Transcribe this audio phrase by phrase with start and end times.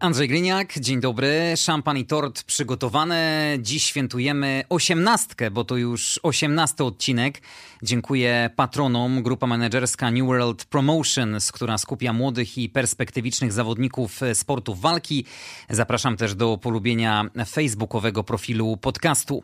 [0.00, 1.54] Andrzej Gliniak, dzień dobry.
[1.56, 3.52] Szampan i tort przygotowane.
[3.60, 7.42] Dziś świętujemy osiemnastkę, bo to już osiemnasty odcinek.
[7.82, 15.24] Dziękuję patronom, grupa menedżerska New World Promotions, która skupia młodych i perspektywicznych zawodników sportów walki.
[15.70, 19.42] Zapraszam też do polubienia facebookowego profilu podcastu.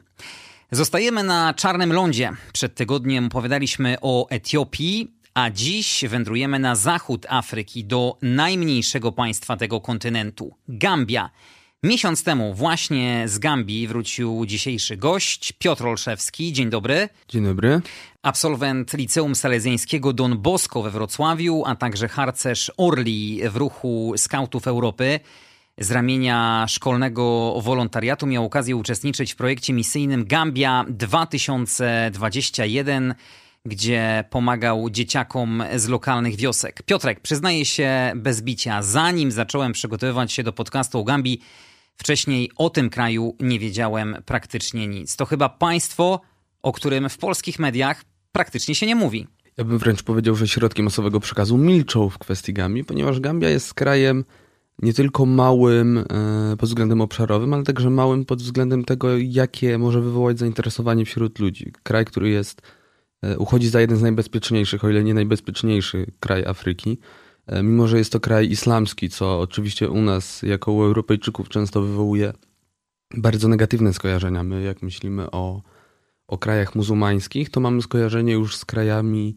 [0.71, 2.31] Zostajemy na Czarnym Lądzie.
[2.53, 9.81] Przed tygodniem opowiadaliśmy o Etiopii, a dziś wędrujemy na zachód Afryki, do najmniejszego państwa tego
[9.81, 11.31] kontynentu Gambia.
[11.83, 16.53] Miesiąc temu właśnie z Gambii wrócił dzisiejszy gość, Piotr Olszewski.
[16.53, 17.09] Dzień dobry.
[17.29, 17.81] Dzień dobry.
[18.23, 25.21] Absolwent Liceum Salezjańskiego Don Bosco we Wrocławiu, a także harcerz Orli w ruchu Skautów Europy.
[25.79, 33.15] Z ramienia szkolnego wolontariatu miał okazję uczestniczyć w projekcie misyjnym Gambia 2021
[33.65, 36.83] gdzie pomagał dzieciakom z lokalnych wiosek.
[36.83, 41.41] Piotrek, przyznaję się bez bicia, zanim zacząłem przygotowywać się do podcastu o Gambii,
[41.97, 45.17] wcześniej o tym kraju nie wiedziałem praktycznie nic.
[45.17, 46.21] To chyba państwo,
[46.63, 49.27] o którym w polskich mediach praktycznie się nie mówi.
[49.57, 53.75] Ja bym wręcz powiedział, że środki masowego przekazu milczą w kwestii Gambii, ponieważ Gambia jest
[53.75, 54.25] krajem
[54.83, 56.05] nie tylko małym e,
[56.59, 61.73] pod względem obszarowym, ale także małym pod względem tego, jakie może wywołać zainteresowanie wśród ludzi.
[61.83, 62.63] Kraj, który jest
[63.39, 66.99] uchodzi za jeden z najbezpieczniejszych, o ile nie najbezpieczniejszy kraj Afryki.
[67.47, 71.83] E, mimo, że jest to kraj islamski, co oczywiście u nas, jako u Europejczyków, często
[71.83, 72.33] wywołuje
[73.17, 74.43] bardzo negatywne skojarzenia.
[74.43, 75.63] My, jak myślimy o,
[76.29, 79.37] o krajach muzułmańskich, to mamy skojarzenie już z krajami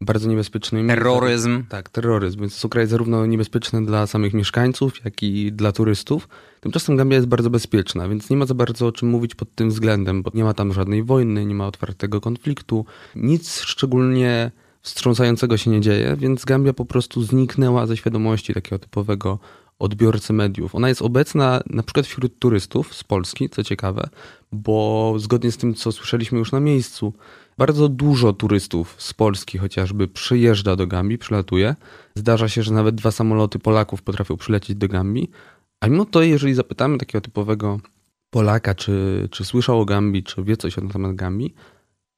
[0.00, 0.88] bardzo niebezpiecznymi.
[0.88, 1.64] Terroryzm.
[1.68, 2.40] Tak, terroryzm.
[2.40, 6.28] Więc to są kraje zarówno niebezpieczne dla samych mieszkańców, jak i dla turystów.
[6.60, 9.68] Tymczasem Gambia jest bardzo bezpieczna, więc nie ma za bardzo o czym mówić pod tym
[9.70, 12.84] względem, bo nie ma tam żadnej wojny, nie ma otwartego konfliktu,
[13.16, 14.50] nic szczególnie
[14.82, 19.38] wstrząsającego się nie dzieje, więc Gambia po prostu zniknęła ze świadomości takiego typowego
[19.78, 20.74] odbiorcy mediów.
[20.74, 24.08] Ona jest obecna na przykład wśród turystów z Polski, co ciekawe,
[24.52, 27.12] bo zgodnie z tym, co słyszeliśmy już na miejscu,
[27.58, 31.76] bardzo dużo turystów z Polski chociażby przyjeżdża do Gambii, przylatuje.
[32.14, 35.30] Zdarza się, że nawet dwa samoloty Polaków potrafią przylecieć do Gambii.
[35.80, 37.80] A mimo to, jeżeli zapytamy takiego typowego
[38.30, 41.54] Polaka, czy, czy słyszał o Gambii, czy wie coś na temat Gambii,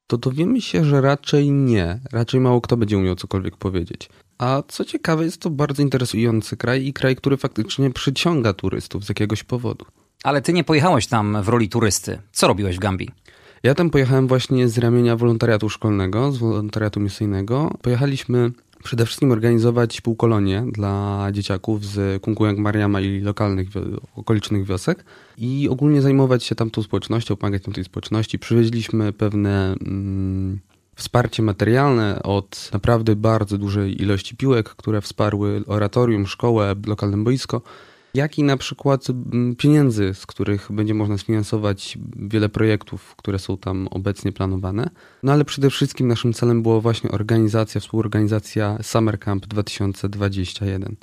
[0.07, 1.99] to dowiemy się, że raczej nie.
[2.11, 4.09] Raczej mało kto będzie umiał cokolwiek powiedzieć.
[4.37, 9.09] A co ciekawe, jest to bardzo interesujący kraj i kraj, który faktycznie przyciąga turystów z
[9.09, 9.85] jakiegoś powodu.
[10.23, 12.19] Ale ty nie pojechałeś tam w roli turysty.
[12.31, 13.09] Co robiłeś w Gambii?
[13.63, 17.71] Ja tam pojechałem właśnie z ramienia wolontariatu szkolnego, z wolontariatu misyjnego.
[17.81, 18.51] Pojechaliśmy
[18.83, 23.67] przede wszystkim organizować półkolonie dla dzieciaków z Kunguyang Mariama i lokalnych,
[24.15, 25.05] okolicznych wiosek
[25.37, 28.39] i ogólnie zajmować się tamtą społecznością, pomagać tamtej społeczności.
[28.39, 30.59] Przywieźliśmy pewne mm,
[30.95, 37.61] wsparcie materialne od naprawdę bardzo dużej ilości piłek, które wsparły oratorium, szkołę, lokalne boisko
[38.13, 43.57] jak i na przykład mm, pieniędzy, z których będzie można sfinansować wiele projektów, które są
[43.57, 44.89] tam obecnie planowane.
[45.23, 50.95] No ale przede wszystkim naszym celem była właśnie organizacja, współorganizacja Summer Camp 2021.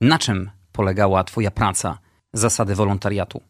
[0.00, 1.98] Na czym polegała Twoja praca,
[2.32, 3.40] zasady wolontariatu?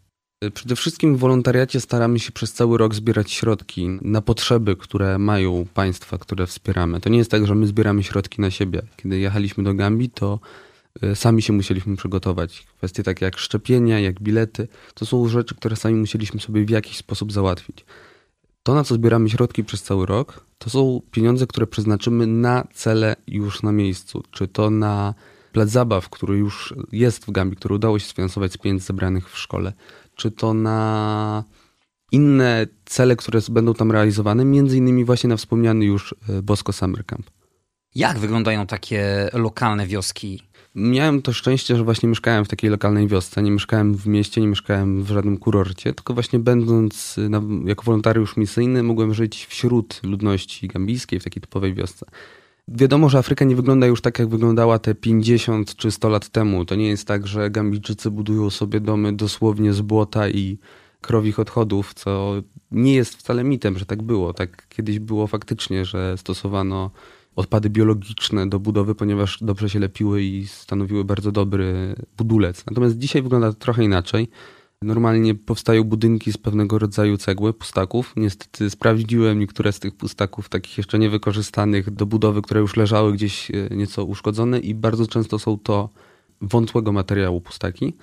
[0.54, 5.66] Przede wszystkim w wolontariacie staramy się przez cały rok zbierać środki na potrzeby, które mają
[5.74, 7.00] państwa, które wspieramy.
[7.00, 8.82] To nie jest tak, że my zbieramy środki na siebie.
[8.96, 10.72] Kiedy jechaliśmy do Gambii, to Y,
[11.14, 12.66] sami się musieliśmy przygotować.
[12.78, 16.97] Kwestie takie jak szczepienia, jak bilety, to są rzeczy, które sami musieliśmy sobie w jakiś
[16.97, 17.84] sposób załatwić.
[18.62, 23.16] To, na co zbieramy środki przez cały rok, to są pieniądze, które przeznaczymy na cele
[23.26, 24.22] już na miejscu.
[24.31, 25.14] Czy to na
[25.52, 29.38] plac zabaw, który już jest w Gambii, który udało się sfinansować z pieniędzy zebranych w
[29.38, 29.72] szkole,
[30.16, 31.44] czy to na
[32.12, 37.06] inne cele, które będą tam realizowane, między innymi właśnie na wspomniany już y, Bosco Summer
[37.06, 37.31] Camp.
[37.94, 40.43] Jak wyglądają takie lokalne wioski
[40.74, 43.42] Miałem to szczęście, że właśnie mieszkałem w takiej lokalnej wiosce.
[43.42, 48.36] Nie mieszkałem w mieście, nie mieszkałem w żadnym kurorcie, tylko właśnie będąc na, jako wolontariusz
[48.36, 52.06] misyjny, mogłem żyć wśród ludności gambijskiej, w takiej typowej wiosce.
[52.69, 56.64] Wiadomo, że Afryka nie wygląda już tak, jak wyglądała te 50 czy 100 lat temu.
[56.64, 60.58] To nie jest tak, że Gambijczycy budują sobie domy dosłownie z błota i
[61.00, 62.34] krowich odchodów, co
[62.70, 64.32] nie jest wcale mitem, że tak było.
[64.32, 66.90] Tak kiedyś było faktycznie, że stosowano
[67.37, 72.67] odpady biologiczne do budowy, ponieważ dobrze się lepiły i stanowiły bardzo dobry budulec.
[72.67, 74.29] Natomiast dzisiaj wygląda to trochę inaczej.
[74.82, 78.12] Normalnie powstają budynki z pewnego rodzaju cegły, pustaków.
[78.17, 83.50] Niestety sprawdziłem niektóre z tych pustaków, takich jeszcze niewykorzystanych do budowy, które już leżały gdzieś
[83.50, 85.88] e, nieco uszkodzone i bardzo często są to
[86.40, 87.94] wątłego materiału pustaki.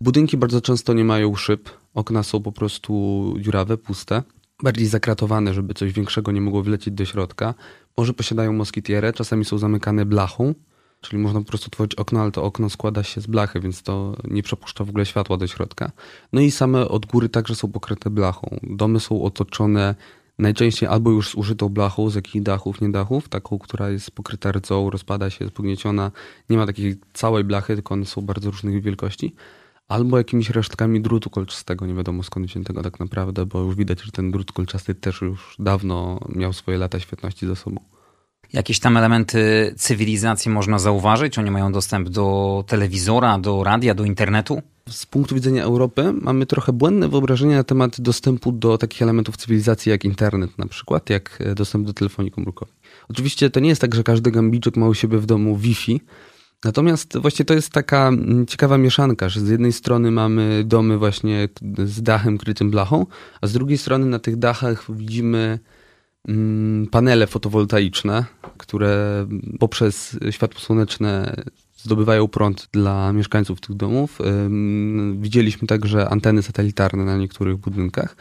[0.00, 4.22] Budynki bardzo często nie mają szyb, okna są po prostu dziurawe, puste,
[4.62, 7.54] bardziej zakratowane, żeby coś większego nie mogło wlecieć do środka.
[7.98, 10.54] Może posiadają moskitierę, czasami są zamykane blachą,
[11.00, 14.16] czyli można po prostu tworzyć okno, ale to okno składa się z blachy, więc to
[14.24, 15.92] nie przepuszcza w ogóle światła do środka.
[16.32, 18.58] No i same od góry także są pokryte blachą.
[18.62, 19.94] Domy są otoczone
[20.38, 24.52] najczęściej albo już z użytą blachą, z jakichś dachów, nie dachów, taką, która jest pokryta
[24.52, 26.10] rdzą, rozpada się, jest pognieciona.
[26.50, 29.34] Nie ma takiej całej blachy, tylko one są bardzo różnych wielkości
[29.88, 34.12] albo jakimiś resztkami drutu kolczastego, nie wiadomo skąd wziętego tak naprawdę, bo już widać, że
[34.12, 37.80] ten drut kolczasty też już dawno miał swoje lata świetności za sobą.
[38.52, 41.38] Jakieś tam elementy cywilizacji można zauważyć?
[41.38, 44.62] Oni mają dostęp do telewizora, do radia, do internetu?
[44.88, 49.90] Z punktu widzenia Europy mamy trochę błędne wyobrażenie na temat dostępu do takich elementów cywilizacji
[49.90, 52.74] jak internet na przykład, jak dostęp do telefonii komórkowej.
[53.08, 56.00] Oczywiście to nie jest tak, że każdy gambijczyk ma u siebie w domu Wi-Fi,
[56.64, 61.48] Natomiast właśnie to jest taka mm, ciekawa mieszanka, że z jednej strony mamy domy właśnie
[61.84, 63.06] z dachem krytym blachą,
[63.40, 65.58] a z drugiej strony na tych dachach widzimy
[66.28, 68.24] mm, panele fotowoltaiczne,
[68.56, 69.26] które
[69.58, 71.36] poprzez światło słoneczne
[71.86, 74.18] zdobywają prąd dla mieszkańców tych domów.
[75.18, 78.16] Widzieliśmy także anteny satelitarne na niektórych budynkach.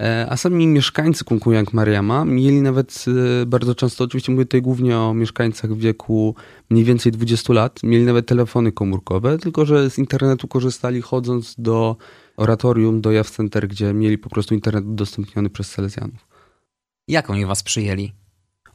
[0.00, 3.04] E, a sami mieszkańcy Kunkujank Mariama mieli nawet
[3.42, 6.34] e, bardzo często, oczywiście mówię tutaj głównie o mieszkańcach w wieku
[6.70, 11.96] mniej więcej 20 lat, mieli nawet telefony komórkowe, tylko że z internetu korzystali chodząc do
[12.36, 16.28] oratorium, do Jaw Center, gdzie mieli po prostu internet udostępniony przez Salezjanów.
[17.08, 18.12] Jak oni was przyjęli?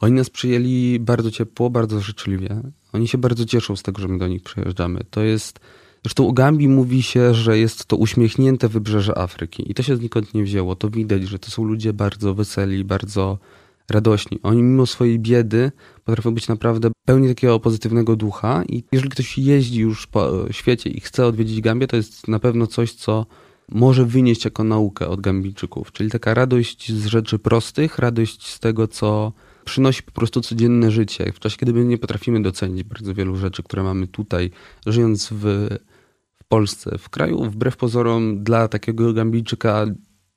[0.03, 2.61] Oni nas przyjęli bardzo ciepło, bardzo życzliwie.
[2.93, 5.01] Oni się bardzo cieszą z tego, że my do nich przyjeżdżamy.
[5.09, 5.59] To jest
[6.03, 9.71] Zresztą o Gambii mówi się, że jest to uśmiechnięte wybrzeże Afryki.
[9.71, 10.75] I to się znikąd nie wzięło.
[10.75, 13.37] To widać, że to są ludzie bardzo weseli, bardzo
[13.89, 14.39] radośni.
[14.43, 15.71] Oni mimo swojej biedy
[16.05, 20.99] potrafią być naprawdę pełni takiego pozytywnego ducha i jeżeli ktoś jeździ już po świecie i
[20.99, 23.25] chce odwiedzić Gambię, to jest na pewno coś, co
[23.69, 25.91] może wynieść jako naukę od Gambijczyków.
[25.91, 31.31] Czyli taka radość z rzeczy prostych, radość z tego, co przynosi po prostu codzienne życie.
[31.35, 34.51] W czasie, kiedy my nie potrafimy docenić bardzo wielu rzeczy, które mamy tutaj,
[34.85, 35.67] żyjąc w
[36.47, 39.85] Polsce, w kraju wbrew pozorom dla takiego Gambijczyka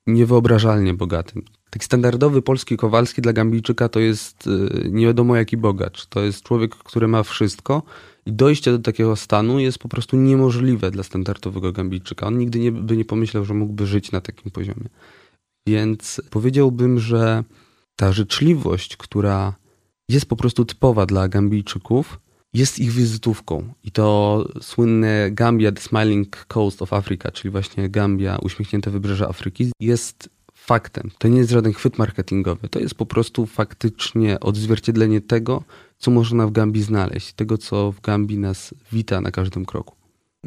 [0.07, 1.43] niewyobrażalnie bogatym.
[1.71, 6.07] Taki standardowy polski Kowalski dla Gambijczyka to jest y, nie wiadomo jaki bogacz.
[6.07, 7.83] To jest człowiek, który ma wszystko
[8.27, 12.27] i dojście do takiego stanu jest po prostu niemożliwe dla standardowego Gambijczyka.
[12.27, 14.89] On nigdy nie, by nie pomyślał, że mógłby żyć na takim poziomie.
[15.67, 17.45] Więc powiedziałbym, że
[17.97, 19.55] ta życzliwość, która
[20.09, 22.21] jest po prostu typowa dla Gambijczyków,
[22.55, 23.73] jest ich wizytówką.
[23.85, 29.71] I to słynne Gambia, the Smiling Coast of Africa, czyli właśnie Gambia, uśmiechnięte wybrzeże Afryki,
[29.81, 31.11] jest faktem.
[31.19, 32.69] To nie jest żaden chwyt marketingowy.
[32.69, 35.63] To jest po prostu faktycznie odzwierciedlenie tego,
[35.99, 39.96] co można w Gambii znaleźć, tego, co w Gambii nas wita na każdym kroku.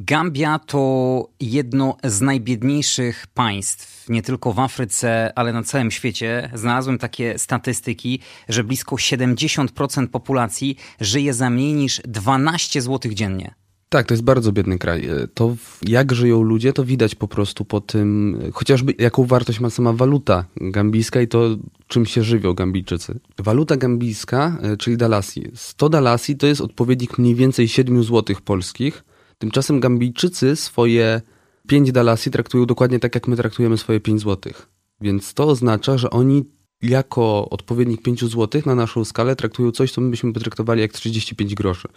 [0.02, 6.52] Gambia to jedno z najbiedniejszych państw, nie tylko w Afryce, ale na całym świecie.
[6.54, 8.20] Znalazłem takie statystyki,
[8.50, 13.54] że blisko 70% populacji żyje za mniej niż 12 zł dziennie.
[13.90, 15.10] Tak, to jest bardzo biedny kraj.
[15.34, 15.56] To
[15.88, 20.46] jak żyją ludzie, to widać po prostu po tym, chociażby jaką wartość ma sama waluta
[20.62, 21.58] gambijska i to
[21.88, 23.20] czym się żywią Gambijczycy.
[23.38, 25.52] Waluta gambijska, e, czyli dalasi.
[25.56, 29.04] 100 dalasi to jest odpowiednik mniej więcej 7 zł polskich,
[29.40, 31.22] Tymczasem Gambijczycy swoje
[31.68, 34.70] 5 dalasi traktują dokładnie tak, jak my traktujemy swoje 5 złotych.
[35.02, 36.46] Więc to oznacza, że oni
[36.82, 41.56] jako odpowiednik 5 złotych na naszą skalę traktują coś, co my byśmy potraktowali jak 35
[41.56, 41.88] groszy.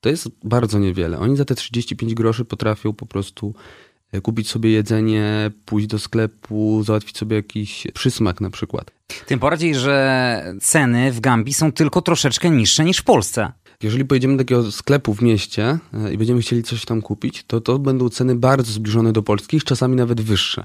[0.00, 1.18] To jest bardzo niewiele.
[1.18, 3.54] Oni za te 35 groszy potrafią po prostu
[4.12, 8.90] e, kupić sobie jedzenie, pójść do sklepu, załatwić sobie jakiś przysmak na przykład.
[9.26, 13.52] Tym bardziej, że ceny w Gambii są tylko troszeczkę niższe niż w Polsce.
[13.82, 17.60] Jeżeli pojedziemy do takiego sklepu w mieście e, i będziemy chcieli coś tam kupić, to
[17.60, 20.64] to będą ceny bardzo zbliżone do polskich, czasami nawet wyższe.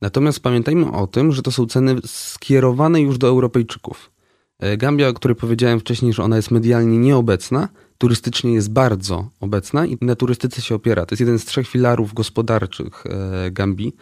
[0.00, 4.10] Natomiast pamiętajmy o tym, że to są ceny skierowane już do Europejczyków.
[4.58, 9.86] E, Gambia, o której powiedziałem wcześniej, że ona jest medialnie nieobecna, turystycznie jest bardzo obecna
[9.86, 11.06] i na turystyce się opiera.
[11.06, 13.96] To jest jeden z trzech filarów gospodarczych e, Gambii.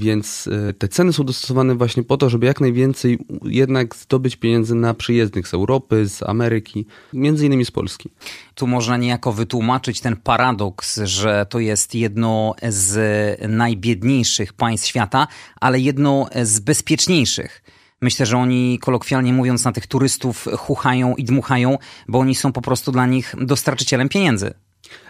[0.00, 4.74] Więc e, te ceny są dostosowane właśnie po to, żeby jak najwięcej jednak zdobyć pieniędzy
[4.74, 8.10] na przyjezdnych z Europy, z Ameryki, między innymi z Polski.
[8.54, 15.26] Tu można niejako wytłumaczyć ten paradoks, że to jest jedno z najbiedniejszych państw świata,
[15.60, 17.62] ale jedno z bezpieczniejszych.
[18.00, 21.78] Myślę, że oni kolokwialnie mówiąc na tych turystów chuchają i dmuchają,
[22.08, 24.54] bo oni są po prostu dla nich dostarczycielem pieniędzy.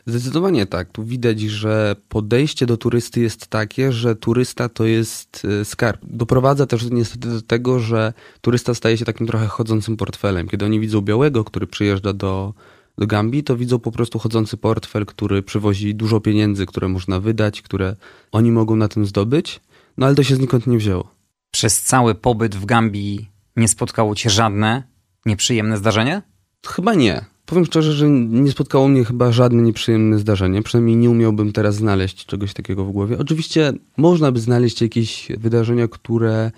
[0.06, 0.92] Zdecydowanie tak.
[0.92, 6.00] Tu widać, że podejście do turysty jest takie, że turysta to jest e, skarb.
[6.02, 10.49] Doprowadza też niestety do tego, że turysta staje się takim trochę chodzącym portfelem.
[10.49, 12.54] Kiedy oni widzą białego, który przyjeżdża do,
[12.99, 17.62] do Gambii, to widzą po prostu chodzący portfel, który przywozi dużo pieniędzy, które można wydać,
[17.62, 17.96] które
[18.32, 19.60] oni mogą na tym zdobyć,
[19.96, 21.14] no ale to się znikąd nie wzięło.
[21.50, 24.82] Przez cały pobyt w Gambii nie spotkało cię żadne
[25.26, 26.22] nieprzyjemne zdarzenie?
[26.66, 27.25] Chyba nie.
[27.50, 30.62] Powiem szczerze, że nie spotkało mnie chyba żadne nieprzyjemne zdarzenie.
[30.62, 33.19] Przynajmniej nie umiałbym teraz znaleźć czegoś takiego w głowie.
[33.19, 36.50] Oczywiście można by znaleźć jakieś wydarzenia, które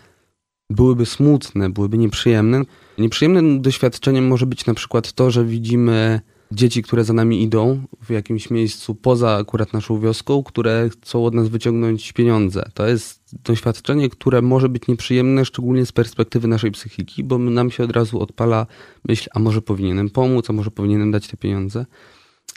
[0.71, 2.63] byłyby smutne, byłyby nieprzyjemne.
[2.99, 6.21] Nieprzyjemnym doświadczeniem może być na przykład to, że widzimy
[6.55, 11.35] dzieci, które za nami idą w jakimś miejscu poza akurat naszą wioską, które chcą od
[11.35, 12.71] nas wyciągnąć pieniądze.
[12.75, 17.85] To jest doświadczenie, które może być nieprzyjemne, szczególnie z perspektywy naszej psychiki, bo nam się
[17.85, 18.67] od razu odpala
[19.09, 21.87] myśl, a może powinienem pomóc, a może powinienem dać te pieniądze.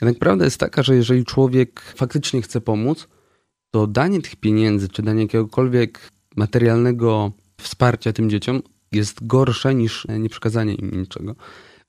[0.00, 3.08] Jednak prawda jest taka, że jeżeli człowiek faktycznie chce pomóc,
[3.70, 8.62] to danie tych pieniędzy, czy danie jakiegokolwiek materialnego wsparcia tym dzieciom
[8.92, 11.34] jest gorsze niż nieprzekazanie im niczego.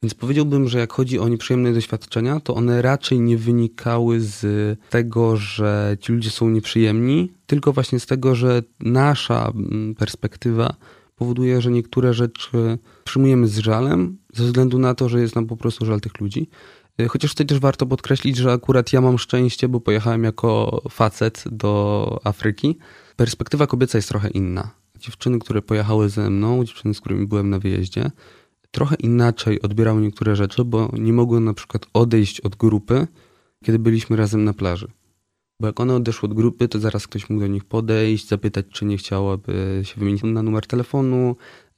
[0.04, 4.46] Więc powiedziałbym, że jak chodzi o nieprzyjemne doświadczenia, to one raczej nie wynikały z
[4.89, 10.75] tego, że ci ludzie są nieprzyjemni, tylko właśnie z tego, że nasza mm, perspektywa
[11.16, 15.58] powoduje, że niektóre rzeczy przyjmujemy z żalem, ze względu na to, że jest nam po
[15.58, 16.50] prostu żal tych ludzi.
[17.01, 21.44] Y, chociaż tutaj też warto podkreślić, że akurat ja mam szczęście, bo pojechałem jako facet
[21.51, 22.77] do Afryki.
[23.16, 24.70] Perspektywa kobieca jest trochę inna.
[25.00, 28.12] Dziewczyny, które pojechały ze mną, dziewczyny, z którymi byłem na wyjeździe,
[28.71, 33.07] trochę inaczej odbierały niektóre rzeczy, bo nie mogły na przykład odejść od grupy,
[33.65, 34.88] kiedy byliśmy razem na plaży.
[35.62, 38.86] Bo jak one odeszły od grupy, to zaraz ktoś mógł do nich podejść, zapytać, czy
[38.86, 41.36] nie chciałaby się wymienić na numer telefonu,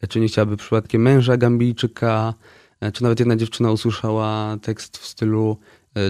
[0.10, 2.34] czy nie chciałaby przypadkiem męża Gambijczyka,
[2.93, 5.58] czy nawet jedna dziewczyna usłyszała tekst w stylu,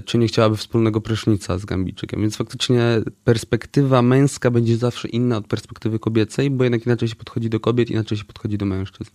[0.05, 2.21] czy nie chciałaby wspólnego prysznica z Gambijczykiem.
[2.21, 7.50] Więc faktycznie perspektywa męska będzie zawsze inna od perspektywy kobiecej, bo jednak inaczej się podchodzi
[7.50, 9.12] do kobiet, inaczej się podchodzi do mężczyzn.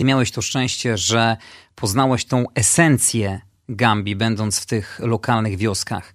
[0.00, 1.36] Ty miałeś to szczęście, że
[1.74, 6.14] poznałeś tą esencję Gambii, będąc w tych lokalnych wioskach.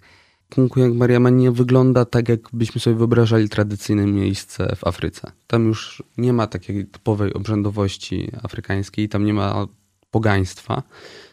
[0.54, 5.32] Kunku jak Mariama nie wygląda tak, jakbyśmy sobie wyobrażali tradycyjne miejsce w Afryce.
[5.46, 9.66] Tam już nie ma takiej typowej obrzędowości afrykańskiej, tam nie ma
[10.10, 10.82] pogaństwa.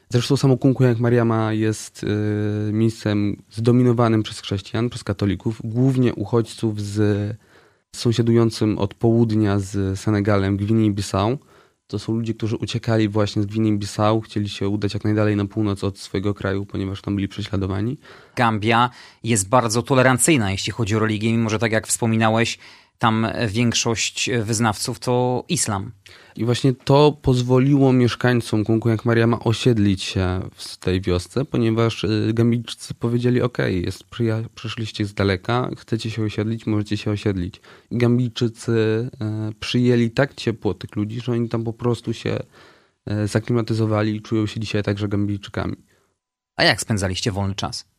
[0.09, 2.07] Zresztą samo Kunku jak Mariama jest y,
[2.73, 7.37] miejscem zdominowanym przez chrześcijan, przez katolików, głównie uchodźców z
[7.95, 11.37] sąsiadującym od południa z Senegalem, Gwinei-Bissau
[11.93, 15.83] to są ludzie, którzy uciekali właśnie z Gwinei-Bissau, chcieli się udać jak najdalej na północ
[15.83, 17.97] od swojego kraju, ponieważ tam byli prześladowani.
[18.35, 18.89] Gambia
[19.23, 22.57] jest bardzo tolerancyjna, jeśli chodzi o religię, mimo że tak jak wspominałeś,
[22.97, 25.91] tam większość wyznawców to islam.
[26.35, 32.93] I właśnie to pozwoliło mieszkańcom jak Mariama osiedlić się w tej wiosce, ponieważ y, Gambijczycy
[32.93, 34.03] powiedzieli: OK, jest,
[34.55, 37.61] przyszliście z daleka, chcecie się osiedlić, możecie się osiedlić.
[37.91, 42.39] I Gambijczycy y, przyjęli tak ciepło tych ludzi, że oni tam po prostu się
[43.23, 45.75] y, zaklimatyzowali i czują się dzisiaj także Gambijczykami.
[46.55, 47.92] A jak spędzaliście wolny czas?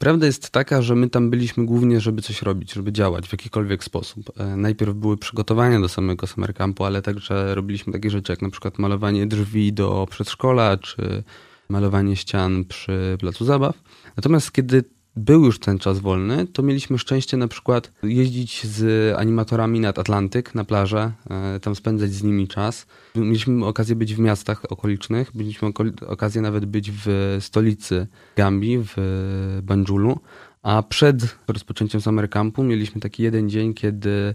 [0.00, 3.84] Prawda jest taka, że my tam byliśmy głównie, żeby coś robić, żeby działać w jakikolwiek
[3.84, 4.30] sposób.
[4.40, 8.50] E, najpierw były przygotowania do samego summer campu, ale także robiliśmy takie rzeczy jak na
[8.50, 11.22] przykład malowanie drzwi do przedszkola, czy
[11.68, 13.82] malowanie ścian przy placu zabaw.
[14.16, 14.84] Natomiast kiedy
[15.16, 20.54] był już ten czas wolny, to mieliśmy szczęście na przykład jeździć z animatorami nad Atlantyk
[20.54, 22.86] na plażę, e, tam spędzać z nimi czas.
[23.14, 25.68] Mieliśmy okazję być w miastach okolicznych, mieliśmy
[26.06, 30.20] okazję nawet być w stolicy Gambii, w Banjulu,
[30.62, 34.34] a przed rozpoczęciem Summer Campu mieliśmy taki jeden dzień, kiedy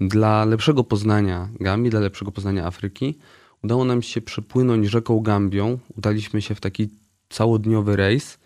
[0.00, 3.18] dla lepszego poznania Gambii, dla lepszego poznania Afryki,
[3.64, 5.78] udało nam się przepłynąć rzeką Gambią.
[5.96, 6.88] Udaliśmy się w taki
[7.28, 8.38] całodniowy rejs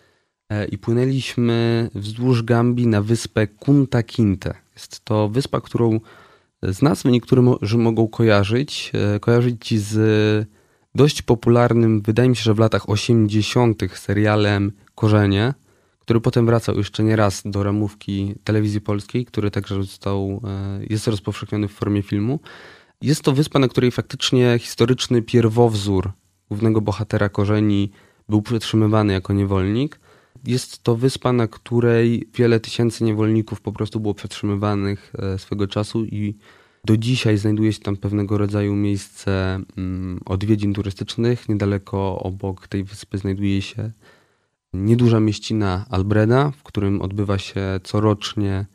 [0.71, 4.55] i płynęliśmy wzdłuż Gambii na wyspę Kunta Kinte.
[4.75, 6.01] Jest to wyspa, którą
[6.63, 8.93] z nazwy niektórzy mogą kojarzyć.
[8.95, 10.49] E, kojarzyć z
[10.95, 13.83] dość popularnym, wydaje mi się, że w latach 80.
[13.95, 15.55] serialem Korzenie,
[16.01, 21.07] który potem wracał jeszcze nie raz do ramówki telewizji polskiej, który także został, e, jest
[21.07, 22.41] rozpowszechniony w formie filmu.
[23.03, 26.13] Jest to wyspa, na której faktycznie historyczny pierwowzór
[26.49, 27.91] głównego bohatera Korzeni
[28.29, 29.99] był przetrzymywany jako niewolnik–
[30.47, 36.05] jest to wyspa, na której wiele tysięcy niewolników po prostu było przetrzymywanych e, swego czasu
[36.05, 36.35] i
[36.85, 41.49] do dzisiaj znajduje się tam pewnego rodzaju miejsce mm, odwiedzin turystycznych.
[41.49, 43.91] Niedaleko obok tej wyspy znajduje się
[44.73, 48.67] nieduża mieścina Albreda, w którym odbywa się corocznie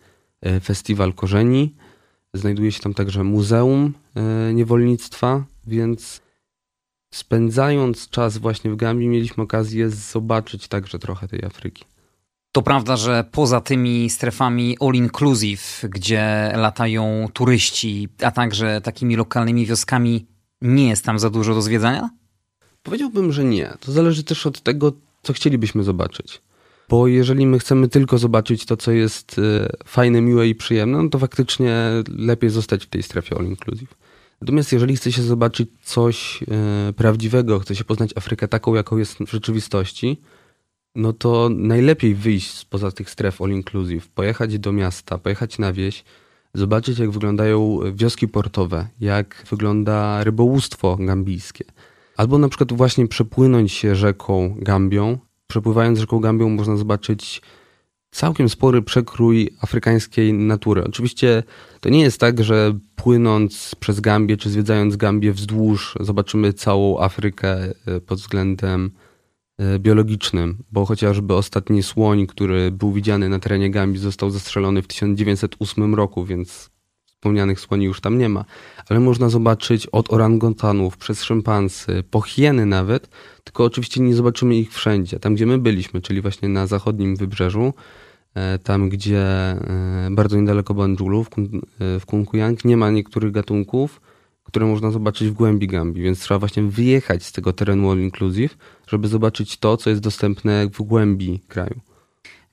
[0.41, 1.75] e, festiwal korzeni.
[2.33, 6.22] Znajduje się tam także muzeum e, niewolnictwa, więc
[7.13, 11.85] spędzając czas właśnie w Gambii, mieliśmy okazję zobaczyć także trochę tej Afryki.
[12.51, 19.65] To prawda, że poza tymi strefami all inclusive, gdzie latają turyści, a także takimi lokalnymi
[19.65, 20.25] wioskami,
[20.61, 22.09] nie jest tam za dużo do zwiedzania?
[22.83, 23.73] Powiedziałbym, że nie.
[23.79, 24.91] To zależy też od tego,
[25.23, 26.41] co chcielibyśmy zobaczyć.
[26.89, 31.09] Bo jeżeli my chcemy tylko zobaczyć to, co jest e, fajne, miłe i przyjemne, no
[31.09, 31.75] to faktycznie
[32.17, 33.95] lepiej zostać w tej strefie all inclusive.
[34.41, 39.17] Natomiast jeżeli chce się zobaczyć coś e, prawdziwego, chce się poznać Afrykę taką, jaką jest
[39.17, 40.21] w rzeczywistości,
[40.95, 46.03] no to najlepiej wyjść spoza tych stref all inclusive, pojechać do miasta, pojechać na wieś,
[46.53, 51.65] zobaczyć jak wyglądają wioski portowe, jak wygląda rybołówstwo gambijskie.
[52.17, 55.17] Albo na przykład właśnie przepłynąć się rzeką Gambią.
[55.47, 57.41] Przepływając rzeką Gambią można zobaczyć
[58.13, 60.83] całkiem spory przekrój afrykańskiej natury.
[60.83, 61.43] Oczywiście
[61.79, 67.57] to nie jest tak, że płynąc przez Gambię czy zwiedzając Gambię wzdłuż zobaczymy całą Afrykę
[67.85, 68.91] e, pod względem
[69.57, 74.87] e, biologicznym, bo chociażby ostatni słoń, który był widziany na terenie Gambii został zastrzelony w
[74.87, 76.72] 1908 roku, więc
[77.23, 78.45] wspomnianych słoni już tam nie ma.
[78.89, 83.09] Ale można zobaczyć od orangutanów, przez szympansy, po hieny nawet,
[83.43, 85.19] tylko oczywiście nie zobaczymy ich wszędzie.
[85.19, 87.73] Tam, gdzie my byliśmy, czyli właśnie na zachodnim wybrzeżu,
[88.35, 94.01] E, tam gdzie e, bardzo niedaleko Banjulu, e, w Kunkuyang, nie ma niektórych gatunków,
[94.43, 98.57] które można zobaczyć w głębi Gambii, więc trzeba właśnie wyjechać z tego terenu all inclusive,
[98.87, 101.79] żeby zobaczyć to, co jest dostępne w głębi kraju.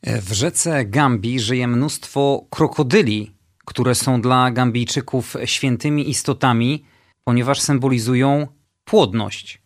[0.02, 3.30] W rzece Gambii żyje mnóstwo krokodyli,
[3.64, 6.84] które są dla Gambijczyków świętymi istotami,
[7.24, 8.46] ponieważ symbolizują
[8.84, 9.62] płodność.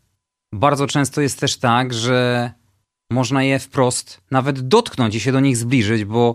[0.55, 2.51] Bardzo często jest też tak, że
[3.11, 6.35] można je wprost nawet dotknąć i się do nich zbliżyć, bo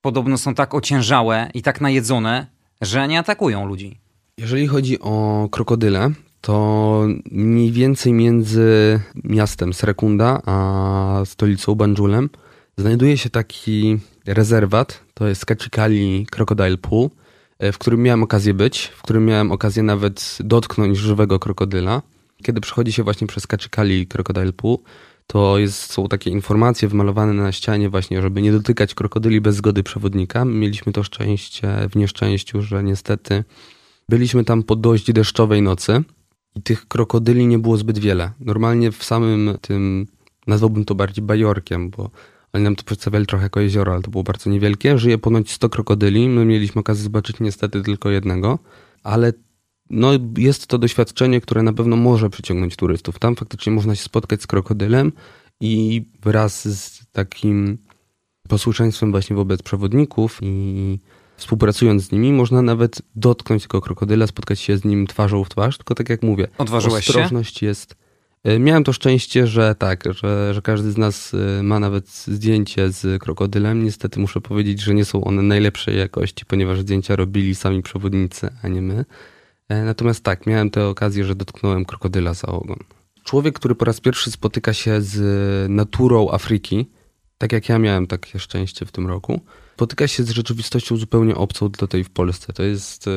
[0.00, 2.46] podobno są tak ociężałe i tak najedzone,
[2.80, 4.00] że nie atakują ludzi.
[4.38, 6.10] Jeżeli chodzi o krokodyle,
[6.40, 12.30] to mniej więcej między miastem Srekunda a stolicą Banjulem
[12.78, 17.08] znajduje się taki rezerwat, to jest Kachikali Crocodile Pool,
[17.72, 22.02] w którym miałem okazję być, w którym miałem okazję nawet dotknąć żywego krokodyla.
[22.42, 24.78] Kiedy przechodzi się właśnie przez Kachikali Crocodile Pool,
[25.26, 29.82] to jest, są takie informacje wymalowane na ścianie właśnie, żeby nie dotykać krokodyli bez zgody
[29.82, 30.44] przewodnika.
[30.44, 33.44] Mieliśmy to szczęście w nieszczęściu, że niestety
[34.08, 36.02] byliśmy tam po dość deszczowej nocy
[36.54, 38.30] i tych krokodyli nie było zbyt wiele.
[38.40, 40.06] Normalnie w samym tym,
[40.46, 42.10] nazwałbym to bardziej bajorkiem, bo
[42.52, 44.98] oni nam to przedstawiali trochę jako jezioro, ale to było bardzo niewielkie.
[44.98, 46.28] Żyje ponoć 100 krokodyli.
[46.28, 48.58] My mieliśmy okazję zobaczyć niestety tylko jednego,
[49.02, 49.32] ale
[49.90, 53.18] no, jest to doświadczenie, które na pewno może przyciągnąć turystów.
[53.18, 55.12] Tam faktycznie można się spotkać z krokodylem
[55.60, 57.78] i wraz z takim
[58.48, 60.98] posłuszeństwem właśnie wobec przewodników i
[61.36, 65.76] współpracując z nimi, można nawet dotknąć tego krokodyla, spotkać się z nim twarzą w twarz,
[65.76, 67.66] tylko tak jak mówię, Odważyłeś ostrożność się?
[67.66, 68.01] jest...
[68.44, 72.92] E, miałem to szczęście, że tak, że, że każdy z nas e, ma nawet zdjęcie
[72.92, 73.84] z krokodylem.
[73.84, 78.68] Niestety muszę powiedzieć, że nie są one najlepszej jakości, ponieważ zdjęcia robili sami przewodnicy, a
[78.68, 79.04] nie my.
[79.68, 82.78] E, natomiast tak, miałem tę okazję, że dotknąłem krokodyla za ogon.
[83.24, 85.20] Człowiek, który po raz pierwszy spotyka się z
[85.70, 86.90] naturą Afryki,
[87.38, 89.40] tak jak ja miałem takie szczęście w tym roku,
[89.74, 92.52] spotyka się z rzeczywistością zupełnie obcą do tej w Polsce.
[92.52, 93.08] To jest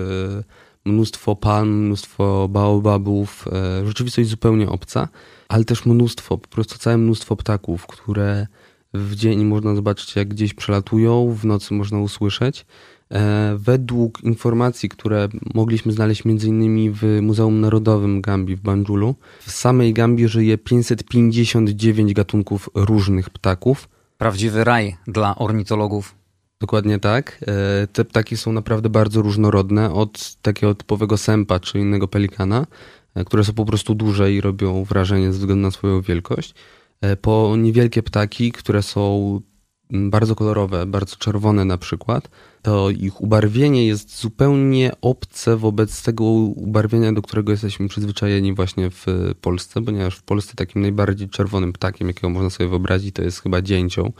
[0.85, 5.07] mnóstwo palm, mnóstwo baobabów, e, rzeczywistość zupełnie obca,
[5.47, 8.47] ale też mnóstwo, po prostu całe mnóstwo ptaków, które
[8.93, 12.65] w dzień można zobaczyć, jak gdzieś przelatują, w nocy można usłyszeć.
[13.11, 16.93] E, według informacji, które mogliśmy znaleźć m.in.
[16.93, 23.89] w Muzeum Narodowym Gambii w Banjulu, w samej Gambii żyje 559 gatunków różnych ptaków.
[24.17, 26.15] Prawdziwy raj dla ornitologów.
[26.61, 27.43] Dokładnie tak.
[27.47, 32.65] E, te ptaki są naprawdę bardzo różnorodne, od takiego typowego sępa czy innego pelikana,
[33.15, 36.53] e, które są po prostu duże i robią wrażenie ze względu na swoją wielkość,
[37.21, 39.41] po niewielkie ptaki, które są
[39.89, 42.29] bardzo kolorowe, bardzo czerwone na przykład,
[42.61, 49.05] to ich ubarwienie jest zupełnie obce wobec tego ubarwienia, do którego jesteśmy przyzwyczajeni właśnie w
[49.41, 53.61] Polsce, ponieważ w Polsce takim najbardziej czerwonym ptakiem, jakiego można sobie wyobrazić, to jest chyba
[53.61, 54.11] dzięcioł, e,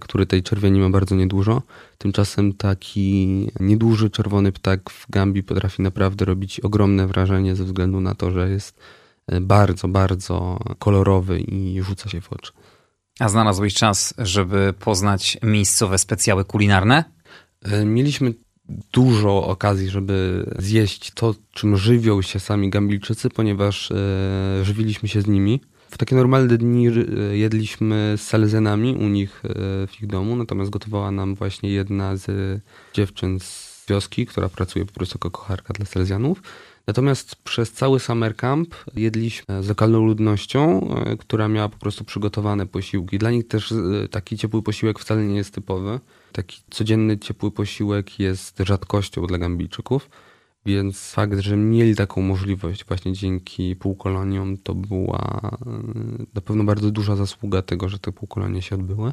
[0.00, 1.62] który tej czerwieni ma bardzo niedużo.
[1.98, 8.14] Tymczasem taki nieduży czerwony ptak w Gambii potrafi naprawdę robić ogromne wrażenie ze względu na
[8.14, 8.80] to, że jest
[9.26, 12.52] e, bardzo, bardzo kolorowy i rzuca się w oczy.
[13.20, 17.04] A znalazłeś czas, żeby poznać miejscowe specjały kulinarne?
[17.62, 18.34] E, mieliśmy
[18.92, 23.94] dużo okazji, żeby zjeść to, czym żywią się sami Gambijczycy, ponieważ e,
[24.62, 25.60] żywiliśmy się z nimi.
[25.90, 26.92] W takie normalne dni e,
[27.36, 29.42] jedliśmy z Salezjanami u nich
[29.88, 32.60] w ich domu, natomiast gotowała nam właśnie jedna z
[32.94, 36.42] dziewczyn z wioski, która pracuje po prostu jako kocharka dla Salezjanów.
[36.86, 42.66] Natomiast przez cały summer camp jedliśmy z lokalną ludnością, e, która miała po prostu przygotowane
[42.66, 43.18] posiłki.
[43.18, 46.00] Dla nich też e, taki ciepły posiłek wcale nie jest typowy.
[46.32, 50.10] Taki codzienny ciepły posiłek jest rzadkością dla Gambijczyków.
[50.66, 55.82] Więc fakt, że mieli taką możliwość właśnie dzięki półkoloniom, to była e,
[56.34, 59.12] na pewno bardzo duża zasługa tego, że te półkolonie się odbyły.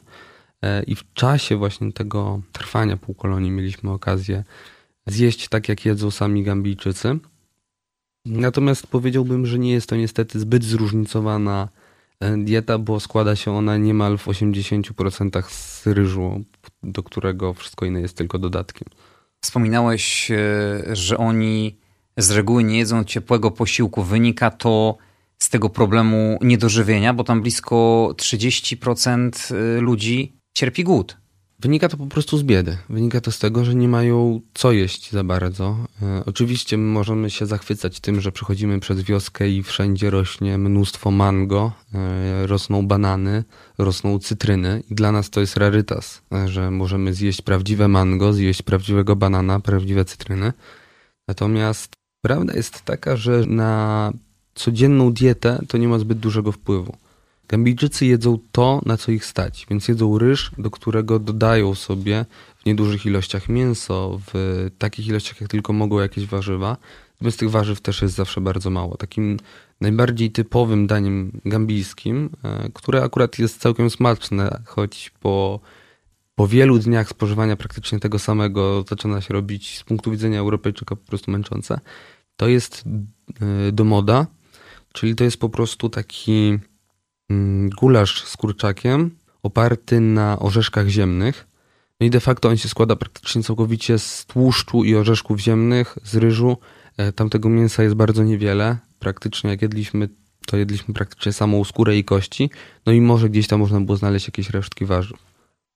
[0.88, 4.44] I w czasie właśnie tego trwania półkolonii mieliśmy okazję
[5.08, 7.20] zjeść tak, jak jedzą sami Gambijczycy.
[8.26, 11.70] Natomiast powiedziałbym, że nie jest to niestety zbyt zróżnicowana
[12.20, 16.44] e, dieta, bo składa się ona niemal w 80% z ryżu,
[16.84, 18.88] do którego wszystko inne jest tylko dodatkiem.
[19.42, 20.36] Wspominałeś, e,
[20.96, 21.78] że oni
[22.18, 24.04] z reguły nie jedzą ciepłego posiłku.
[24.04, 24.98] Wynika to
[25.40, 31.18] z tego problemu niedożywienia, bo tam blisko 30% e, ludzi cierpi głód.
[31.60, 32.78] Wynika to po prostu z biedy.
[32.90, 35.78] Wynika to z tego, że nie mają co jeść za bardzo.
[36.02, 41.72] E, oczywiście możemy się zachwycać tym, że przechodzimy przez wioskę i wszędzie rośnie mnóstwo mango,
[41.94, 43.44] e, rosną banany,
[43.78, 48.62] rosną cytryny i dla nas to jest rarytas, e, że możemy zjeść prawdziwe mango, zjeść
[48.62, 50.54] prawdziwego banana, prawdziwe cytryny.
[51.28, 54.12] Natomiast prawda jest taka, że na
[54.56, 56.98] codzienną dietę to nie ma zbyt dużego wpływu.
[57.48, 62.26] Gambijczycy jedzą to, na co ich stać, więc jedzą ryż, do którego dodają sobie
[62.58, 66.78] w niedużych ilościach mięso, w takich ilościach jak tylko mogą jakieś warzywa.
[67.14, 68.98] Natomiast tych warzyw też jest zawsze bardzo mało.
[68.98, 69.38] Takim
[69.82, 75.60] najbardziej typowym daniem gambijskim, e, które akurat jest całkiem smaczne, choć po,
[76.36, 81.06] po wielu dniach spożywania praktycznie tego samego zaczyna się robić z punktu widzenia Europejczyka po
[81.06, 81.80] prostu męczące,
[82.36, 82.84] to jest
[83.42, 84.28] e, domoda,
[84.94, 86.60] czyli to jest po prostu taki
[87.80, 91.48] gulasz z kurczakiem oparty na orzeszkach ziemnych.
[92.00, 96.16] No i de facto on się składa praktycznie całkowicie z tłuszczu i orzeszków ziemnych, z
[96.16, 96.58] ryżu.
[96.98, 98.78] E, tamtego mięsa jest bardzo niewiele.
[99.00, 100.10] Praktycznie jak jedliśmy,
[100.46, 102.50] to jedliśmy praktycznie samą skórę i kości.
[102.86, 105.18] No i może gdzieś tam można było znaleźć jakieś resztki warzyw.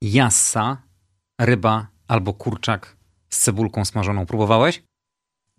[0.01, 0.77] Jassa,
[1.39, 2.97] ryba albo kurczak
[3.29, 4.25] z cebulką smażoną.
[4.25, 4.83] Próbowałeś?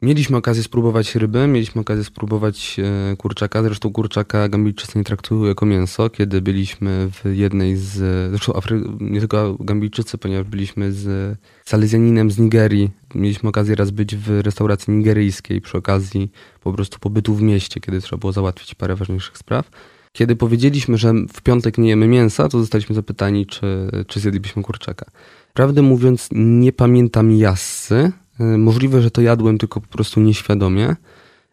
[0.03, 2.77] Mieliśmy okazję spróbować ryby, mieliśmy okazję spróbować
[3.13, 3.63] e, kurczaka.
[3.63, 6.11] Zresztą kurczaka Gambijczycy nie traktują jako mięso.
[6.11, 7.93] Kiedy byliśmy w jednej z.
[8.31, 12.91] Zresztą Afry, nie tylko Gambijczycy, ponieważ byliśmy z Salezjaninem z Nigerii.
[13.15, 18.01] Mieliśmy okazję raz być w restauracji nigeryjskiej przy okazji po prostu pobytu w mieście, kiedy
[18.01, 19.71] trzeba było załatwić parę ważniejszych spraw.
[20.13, 25.07] Kiedy powiedzieliśmy, że w piątek nie jemy mięsa, to zostaliśmy zapytani, czy, czy zjedlibyśmy kurczaka.
[25.55, 30.97] Prawdę mówiąc, nie pamiętam jassy, E, możliwe, że to jadłem tylko po prostu nieświadomie.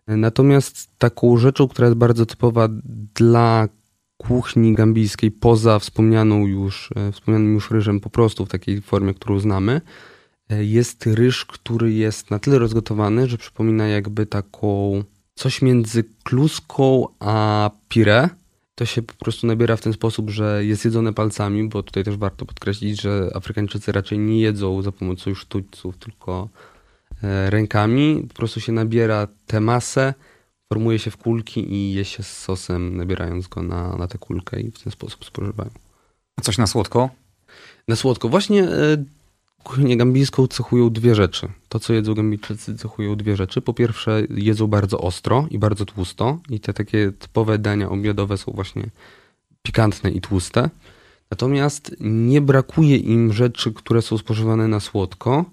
[0.07, 2.69] E, natomiast taką rzeczą, która jest bardzo typowa
[3.15, 3.67] dla
[4.17, 9.39] kuchni gambijskiej, poza wspomnianą już, e, wspomnianym już ryżem po prostu w takiej formie, którą
[9.39, 9.81] znamy,
[10.49, 15.03] jest ryż, który jest na tyle rozgotowany, że przypomina jakby taką
[15.35, 18.29] coś między kluską a pire.
[18.79, 22.17] To się po prostu nabiera w ten sposób, że jest jedzone palcami, bo tutaj też
[22.17, 26.49] warto podkreślić, że Afrykańczycy raczej nie jedzą za pomocą sztućców, tylko
[27.23, 30.13] E, rękami, po prostu się nabiera tę masę,
[30.73, 34.61] formuje się w kulki i je się z sosem, nabierając go na, na tę kulkę
[34.61, 35.71] i w ten sposób spożywają.
[36.37, 37.09] A coś na słodko?
[37.87, 38.29] Na słodko.
[38.29, 38.97] Właśnie e,
[39.63, 41.47] kuchnię gambijską cechują dwie rzeczy.
[41.69, 43.61] To, co jedzą gambijczycy, cechują dwie rzeczy.
[43.61, 48.51] Po pierwsze, jedzą bardzo ostro i bardzo tłusto i te takie typowe dania obiadowe są
[48.51, 48.89] właśnie
[49.61, 50.69] pikantne i tłuste.
[51.31, 55.45] Natomiast nie brakuje im rzeczy, które są spożywane na słodko,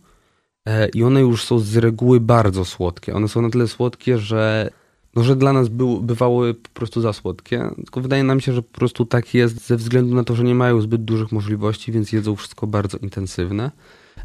[0.66, 3.14] E, i one już są z reguły bardzo słodkie.
[3.14, 4.70] One są na tyle słodkie, że,
[5.16, 7.70] no, że dla nas był, bywały po prostu za słodkie.
[7.76, 10.54] Tylko wydaje nam się, że po prostu tak jest ze względu na to, że nie
[10.54, 13.70] mają zbyt dużych możliwości, więc jedzą wszystko bardzo intensywne.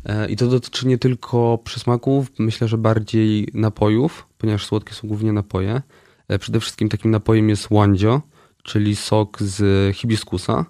[0.06, 5.34] E, I to dotyczy nie tylko przysmaków, myślę, że bardziej napojów, ponieważ słodkie są głównie
[5.34, 5.82] napoje.
[6.28, 8.22] E, przede wszystkim takim napojem jest wandzio,
[8.64, 10.66] czyli sok z hibiskusa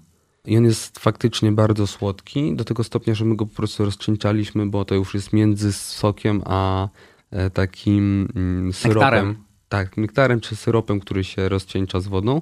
[0.45, 4.65] i on jest faktycznie bardzo słodki, do tego stopnia, że my go po prostu rozczyńczaliśmy,
[4.65, 6.89] bo to już jest między sokiem a
[7.31, 9.01] e, takim mm, syropem.
[9.01, 9.50] Nektarem.
[9.71, 12.41] Tak, nektarem czy syropem, który się rozcieńcza z wodą.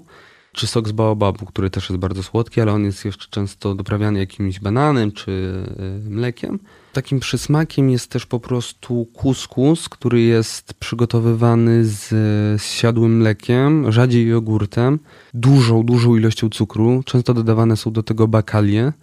[0.52, 4.20] Czy sok z baobabu, który też jest bardzo słodki, ale on jest jeszcze często doprawiany
[4.20, 6.60] jakimś bananem czy e, mlekiem.
[6.94, 12.08] Takim przysmakiem jest też po prostu kuskus, który jest przygotowywany z,
[12.62, 15.00] z siadłym mlekiem, rzadziej jogurtem,
[15.34, 17.04] dużą, dużą ilością cukru.
[17.06, 18.94] Często dodawane są do tego bakalie.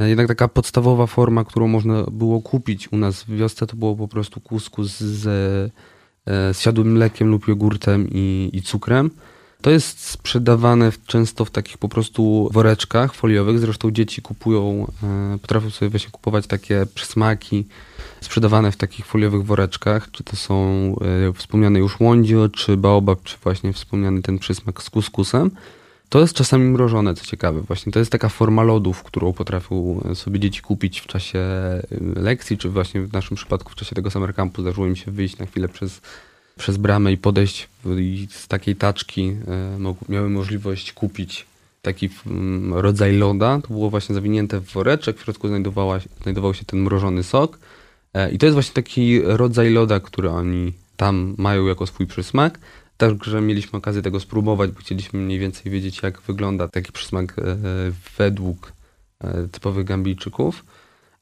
[0.00, 4.08] Jednak taka podstawowa forma, którą można było kupić u nas w wiosce, to było po
[4.08, 5.72] prostu kuskus z,
[6.26, 9.10] z siadłym mlekiem lub jogurtem i, i cukrem.
[9.62, 13.58] To jest sprzedawane często w takich po prostu woreczkach foliowych.
[13.58, 17.64] Zresztą dzieci kupują, e, potrafią sobie właśnie kupować takie przysmaki
[18.20, 20.10] sprzedawane w takich foliowych woreczkach.
[20.10, 20.56] Czy to są
[21.28, 25.50] e, wspomniane już łądzio, czy baobab, czy właśnie wspomniany ten przysmak z kuskusem.
[26.12, 27.60] To jest czasami mrożone, co ciekawe.
[27.60, 31.38] Właśnie to jest taka forma lodów, którą potrafią sobie dzieci kupić w czasie
[31.92, 35.10] y, lekcji, czy właśnie w naszym przypadku w czasie tego summer campu zdarzyło im się
[35.10, 36.00] wyjść na chwilę przez,
[36.58, 39.36] przez bramę i podejść i z takiej taczki
[40.08, 41.46] y, miały możliwość kupić
[41.82, 43.60] taki mm, rodzaj loda.
[43.60, 47.58] To było właśnie zawinięte w woreczek, w środku znajdowała, znajdował się ten mrożony sok.
[48.14, 52.58] E, I to jest właśnie taki rodzaj loda, który oni tam mają jako swój przysmak.
[53.02, 57.42] Także mieliśmy okazję tego spróbować, bo chcieliśmy mniej więcej wiedzieć, jak wygląda taki przysmak e,
[58.18, 58.72] według
[59.20, 60.64] e, typowych gambijczyków.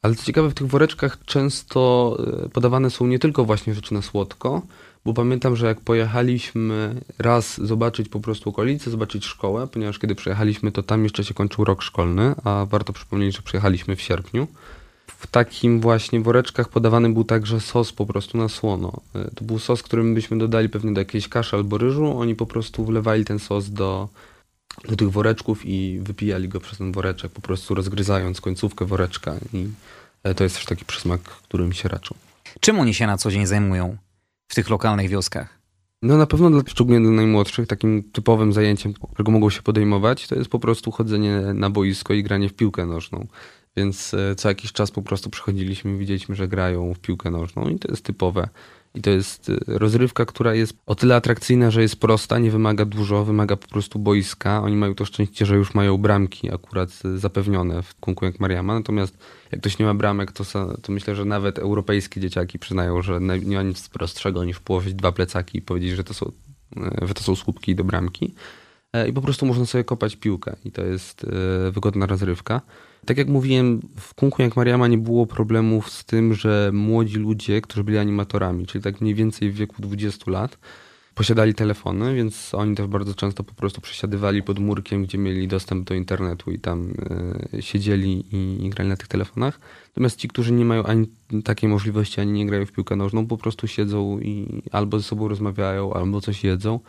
[0.03, 4.03] Ale co ciekawe, w tych woreczkach często e, podawane są nie tylko właśnie rzeczy na
[4.03, 4.63] słodko,
[5.05, 10.73] bo pamiętam, że jak pojechaliśmy raz zobaczyć po prostu okolice, zobaczyć szkołę, ponieważ kiedy przyjechaliśmy,
[10.73, 14.47] to tam jeszcze się kończył rok szkolny, a warto przypomnieć, że przyjechaliśmy w sierpniu
[15.21, 18.93] w takim właśnie woreczkach podawany był także sos po prostu na słono.
[19.15, 22.19] E, to był sos, którym byśmy dodali pewnie do jakiejś kaszy albo ryżu.
[22.19, 24.09] Oni po prostu wlewali ten sos do,
[24.89, 29.35] do tych woreczków i wypijali go przez ten woreczek, po prostu rozgryzając końcówkę woreczka.
[29.53, 29.69] I
[30.23, 32.15] e, to jest też taki przysmak, którym się raczą.
[32.61, 33.97] Czym oni się na co dzień zajmują
[34.49, 35.59] w tych lokalnych wioskach?
[36.03, 40.35] No na pewno dla, szczególnie dla najmłodszych, takim typowym zajęciem, którego mogą się podejmować, to
[40.35, 43.27] jest po prostu chodzenie na boisko i granie w piłkę nożną.
[43.77, 47.79] Więc e, co jakiś czas po prostu przychodziliśmy widzieliśmy, że grają w piłkę nożną i
[47.79, 48.49] to jest typowe.
[48.95, 52.85] I to jest e, rozrywka, która jest o tyle atrakcyjna, że jest prosta, nie wymaga
[52.85, 54.63] dużo, wymaga po prostu boiska.
[54.63, 58.75] Oni mają to szczęście, że już mają bramki akurat e, zapewnione w kunku jak Mariama.
[58.75, 59.19] Natomiast
[59.53, 60.45] jak ktoś nie ma bramek, to,
[60.83, 65.13] to myślę, że nawet europejskie dzieciaki przyznają, że nie ma nic prostszego niż położyć dwa
[65.13, 66.33] plecaki i powiedzieć, że to są,
[67.03, 68.35] że to są słupki do bramki.
[69.09, 71.27] I po prostu można sobie kopać piłkę i to jest
[71.71, 72.61] wygodna rozrywka.
[73.07, 77.61] Tak jak mówiłem, w Kunku jak Mariama nie było problemów z tym, że młodzi ludzie,
[77.61, 80.59] którzy byli animatorami, czyli tak mniej więcej w wieku 20 lat,
[81.15, 85.89] posiadali telefony, więc oni też bardzo często po prostu przesiadywali pod murkiem, gdzie mieli dostęp
[85.89, 86.91] do internetu i tam
[87.55, 89.61] y, siedzieli i, i, grali na tych telefonach.
[89.89, 91.09] Natomiast ci, którzy nie mają ani
[91.45, 95.29] takiej możliwości, ani nie grają w piłkę nożną, po prostu siedzą i albo ze sobą
[95.29, 96.81] rozmawiają, albo coś jedzą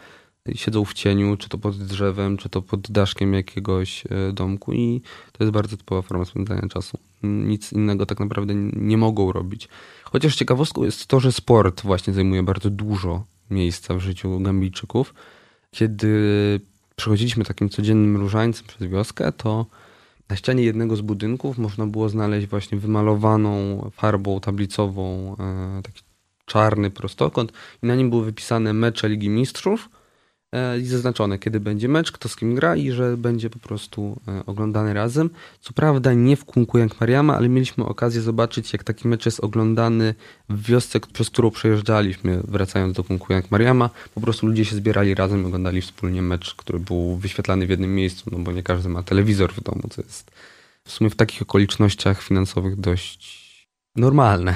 [0.55, 5.01] siedzą w cieniu, czy to pod drzewem, czy to pod daszkiem jakiegoś e, domku i
[5.31, 6.97] to jest bardzo typowa forma spędzania czasu.
[7.23, 9.67] Nic innego tak naprawdę nie mogą robić.
[10.03, 15.13] Chociaż ciekawostką jest to, że sport właśnie zajmuje bardzo dużo miejsca w życiu Gambijczyków.
[15.71, 16.09] Kiedy
[16.95, 19.65] przechodziliśmy takim codziennym różańcem przez wioskę, to
[20.29, 26.01] na ścianie jednego z budynków można było znaleźć właśnie wymalowaną farbą tablicową e, taki
[26.45, 27.51] czarny prostokąt
[27.83, 29.89] i na nim były wypisane mecze Ligi Mistrzów–
[30.81, 34.45] i zaznaczone, kiedy będzie mecz, kto z kim gra i że będzie po prostu e,
[34.45, 35.29] oglądany razem.
[35.61, 39.39] Co prawda nie w Kunku jak Mariama, ale mieliśmy okazję zobaczyć, jak taki mecz jest
[39.39, 40.15] oglądany
[40.49, 43.89] w wiosce, przez którą przejeżdżaliśmy, wracając do Kunku jak Mariama.
[44.15, 47.95] Po prostu ludzie się zbierali razem i oglądali wspólnie mecz, który był wyświetlany w jednym
[47.95, 50.31] miejscu, no bo nie każdy ma telewizor w domu, co jest
[50.83, 53.41] w sumie w takich okolicznościach finansowych dość
[53.95, 54.55] normalne.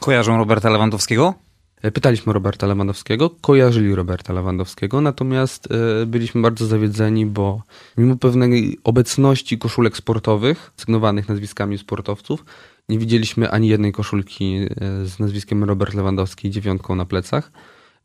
[0.00, 1.49] Kojarzą Roberta Lewandowskiego?
[1.82, 5.68] E, pytaliśmy Roberta Lewandowskiego, kojarzyli Roberta Lewandowskiego, natomiast
[6.02, 7.62] e, byliśmy bardzo zawiedzeni, bo
[7.96, 12.44] mimo pewnej obecności koszulek sportowych, sygnowanych nazwiskami sportowców,
[12.88, 14.66] nie widzieliśmy ani jednej koszulki e,
[15.06, 17.52] z nazwiskiem Robert Lewandowski dziewiątką na plecach.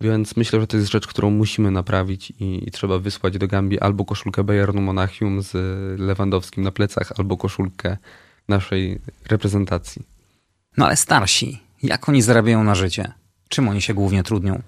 [0.01, 3.79] Więc myślę, że to jest rzecz, którą musimy naprawić i, i, trzeba wysłać do Gambii
[3.79, 5.53] albo koszulkę Bayernu Monachium z
[5.99, 7.97] Lewandowskim na plecach, albo koszulkę
[8.47, 10.01] naszej reprezentacji.
[10.77, 13.13] No ale starsi, jak oni zarabiają na życie?
[13.49, 14.61] Czym oni się głównie trudnią?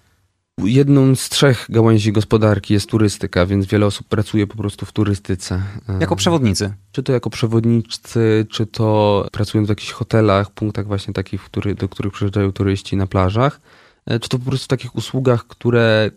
[0.63, 5.63] Jedną z trzech gałęzi gospodarki jest turystyka, więc wiele osób pracuje po prostu w turystyce.
[5.99, 6.73] Jako przewodnicy?
[6.91, 12.13] Czy to jako przewodnicy, czy to pracują w jakichś hotelach, punktach właśnie takich, do których
[12.13, 13.61] przyjeżdżają turyści na plażach,
[14.05, 16.11] e, czy to po prostu w takich usługach, które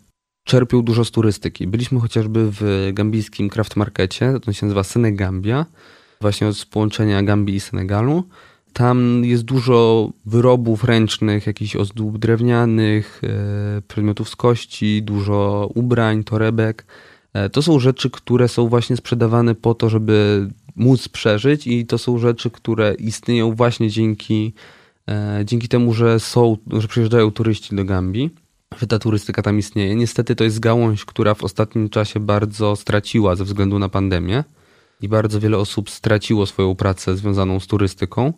[0.44, 1.66] czerpią dużo z turystyki.
[1.66, 5.66] Byliśmy chociażby w gambijskim craft markecie, to się nazywa Senegambia,
[6.20, 8.25] właśnie od połączenia Gambii i Senegalu.
[8.72, 16.87] Tam jest dużo wyrobów ręcznych, jakichś ozdób drewnianych, e, przedmiotów z kości, dużo ubrań, torebek.
[17.33, 21.98] E, to są rzeczy, które są właśnie sprzedawane po to, żeby móc przeżyć i to
[21.98, 24.52] są rzeczy, które istnieją właśnie dzięki,
[25.09, 28.30] e, dzięki temu, że są, że przyjeżdżają turyści do Gambii,
[28.80, 29.94] że ta turystyka tam istnieje.
[29.94, 34.44] Niestety to jest gałąź, która w ostatnim czasie bardzo straciła ze względu na pandemię
[35.02, 38.32] i bardzo wiele osób straciło swoją pracę związaną z turystyką.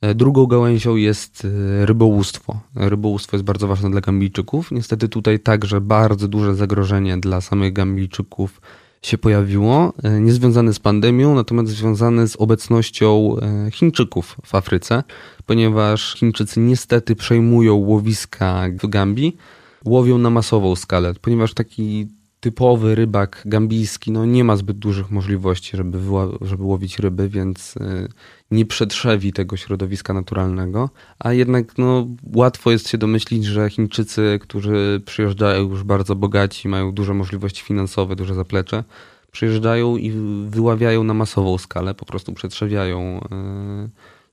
[0.00, 2.60] E, drugą gałęzią jest e, rybołówstwo.
[2.74, 4.70] Rybołówstwo jest bardzo ważne dla gambijczyków.
[4.70, 8.60] Niestety tutaj także bardzo duże zagrożenie dla samych gambijczyków
[9.02, 13.36] się pojawiło, e, nie związane z pandemią, natomiast związane z obecnością
[13.72, 15.02] Chińczyków w Afryce,
[15.46, 19.36] ponieważ Chińczycy niestety przejmują łowiska w Gambii,
[19.84, 22.08] łowią na masową skalę, ponieważ taki
[22.40, 25.98] typowy rybak gambijski no, nie ma zbyt dużych możliwości, żeby,
[26.40, 28.08] żeby łowić ryby, więc y,
[28.50, 30.90] nie przetrzewi tego środowiska naturalnego.
[31.18, 36.92] A jednak no, łatwo jest się domyślić, że Chińczycy, którzy przyjeżdżają już bardzo bogaci, mają
[36.92, 38.84] duże możliwości finansowe, duże zaplecze,
[39.32, 40.12] przyjeżdżają i
[40.48, 43.88] wyławiają na masową skalę, po prostu przetrzewiają y,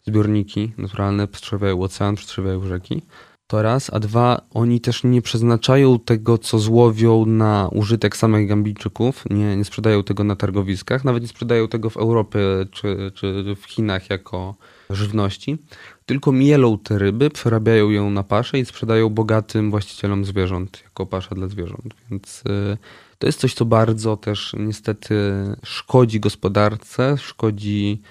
[0.05, 3.01] zbiorniki naturalne, przetrzewiają ocean, przetrzewiają rzeki.
[3.47, 9.23] To raz, a dwa, oni też nie przeznaczają tego, co złowią na użytek samych Gambijczyków,
[9.29, 12.39] nie, nie sprzedają tego na targowiskach, nawet nie sprzedają tego w Europie
[12.71, 14.55] czy, czy w Chinach jako
[14.89, 15.57] żywności,
[16.05, 21.35] tylko mielą te ryby, przerabiają ją na paszę i sprzedają bogatym właścicielom zwierząt jako pasza
[21.35, 21.95] dla zwierząt.
[22.11, 22.77] Więc y,
[23.19, 25.15] to jest coś, co bardzo też niestety
[25.63, 28.01] szkodzi gospodarce, szkodzi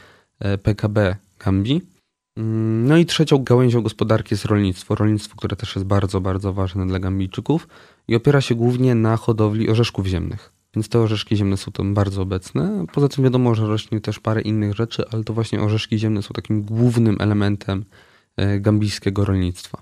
[0.40, 1.93] e, PKB Gambii
[2.36, 4.94] no i trzecią gałęzią gospodarki jest rolnictwo.
[4.94, 7.68] Rolnictwo, które też jest bardzo, bardzo ważne dla Gambijczyków
[8.08, 10.52] i opiera się głównie na hodowli orzeszków ziemnych.
[10.76, 12.84] Więc te orzeszki ziemne są tam bardzo obecne.
[12.92, 16.28] Poza tym wiadomo, że rośnie też parę innych rzeczy, ale to właśnie orzeszki ziemne są
[16.34, 17.84] takim głównym elementem
[18.36, 19.78] e, gambijskiego rolnictwa.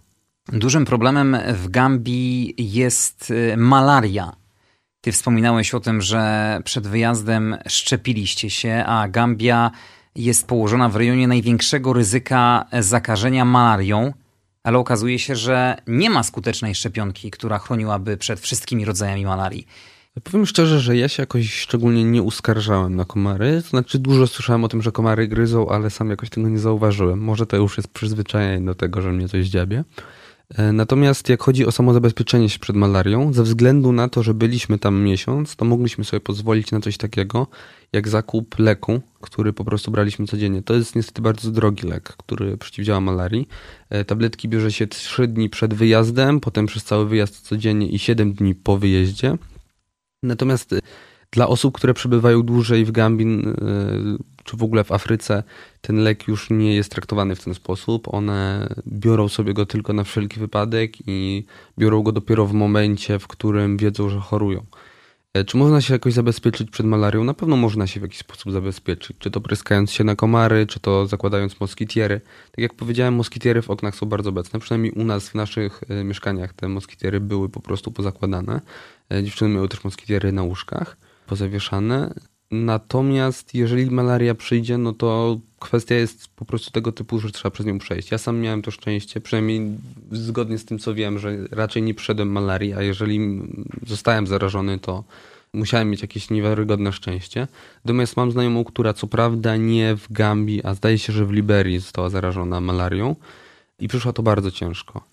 [0.49, 4.33] Dużym problemem w Gambii jest e, malaria.
[5.01, 9.71] Ty wspominałeś o tym, że przed wyjazdem szczepiliście się, a Gambia
[10.17, 14.13] jest położona w rejonie największego ryzyka zakażenia malarią,
[14.65, 19.67] ale okazuje się, że nie ma skutecznej szczepionki, która chroniłaby przed wszystkimi rodzajami malarii.
[20.25, 23.63] Powiem szczerze, że ja się jakoś szczególnie nie uskarżałem na komary.
[23.63, 27.19] To znaczy, dużo słyszałem o tym, że komary gryzą, ale sam jakoś tego nie zauważyłem.
[27.19, 29.85] Może to już jest przyzwyczajenie do tego, że mnie coś dziabie.
[30.49, 34.35] E, natomiast jak chodzi o samo zabezpieczenie się przed malarią, ze względu na to, że
[34.35, 37.47] byliśmy tam miesiąc, to mogliśmy sobie pozwolić na coś takiego,
[37.93, 40.63] jak zakup leku, który po prostu braliśmy codziennie.
[40.63, 43.49] To jest niestety bardzo drogi lek, który przeciwdziała malarii.
[43.91, 48.33] E, tabletki bierze się 3 dni przed wyjazdem, potem przez cały wyjazd codziennie i 7
[48.33, 49.39] dni po wyjeździe.
[50.23, 50.79] Natomiast e,
[51.31, 53.55] dla osób, które przebywają dłużej w Gambin
[54.45, 55.43] czy w ogóle w Afryce,
[55.81, 58.15] ten lek już nie jest traktowany w ten sposób.
[58.15, 61.45] One biorą sobie go tylko na wszelki wypadek i
[61.79, 64.67] biorą go dopiero w momencie, w którym wiedzą, że chorują.
[65.35, 67.25] E, czy można się jakoś zabezpieczyć przed malarią?
[67.25, 69.17] Na pewno można się w jakiś sposób zabezpieczyć.
[69.19, 72.21] Czy to pryskając się na komary, czy to zakładając moskitiery.
[72.47, 74.61] Tak jak powiedziałem, moskitiery w oknach są bardzo obecne.
[74.61, 78.61] Przynajmniej u nas w naszych e, mieszkaniach te moskitiery były po prostu pozakładane.
[79.13, 82.15] E, dziewczyny miały też moskitiery na łóżkach pozawieszane.
[82.53, 87.67] Natomiast jeżeli malaria przyjdzie, no to kwestia jest po prostu tego typu, że trzeba przez
[87.67, 88.11] nią przejść.
[88.11, 89.61] Ja sam miałem to szczęście, przynajmniej
[90.11, 93.41] zgodnie z tym, co wiem, że raczej nie przyszedłem malarii, a jeżeli
[93.87, 95.05] zostałem zarażony, to
[95.55, 97.49] musiałem mieć jakieś niewiarygodne szczęście.
[97.85, 101.79] Natomiast mam znajomą, która co prawda nie w Gambii, a zdaje się, że w Liberii
[101.79, 103.17] została zarażona malarią
[103.79, 105.12] i przyszła to bardzo ciężko.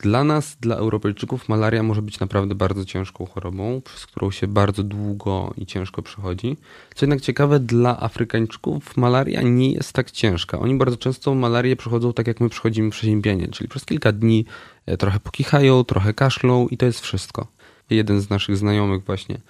[0.00, 4.82] Dla nas, dla Europejczyków, malaria może być naprawdę bardzo ciężką chorobą, przez którą się bardzo
[4.82, 6.56] długo i ciężko przechodzi.
[6.94, 10.58] Co jednak ciekawe, dla Afrykańczyków malaria nie jest tak ciężka.
[10.58, 14.44] Oni bardzo często malarię przechodzą tak, jak my przechodzimy przeziębienie, czyli przez kilka dni
[14.86, 17.46] e, trochę pokichają, trochę kaszlą i to jest wszystko.
[17.90, 19.40] Jeden z naszych znajomych właśnie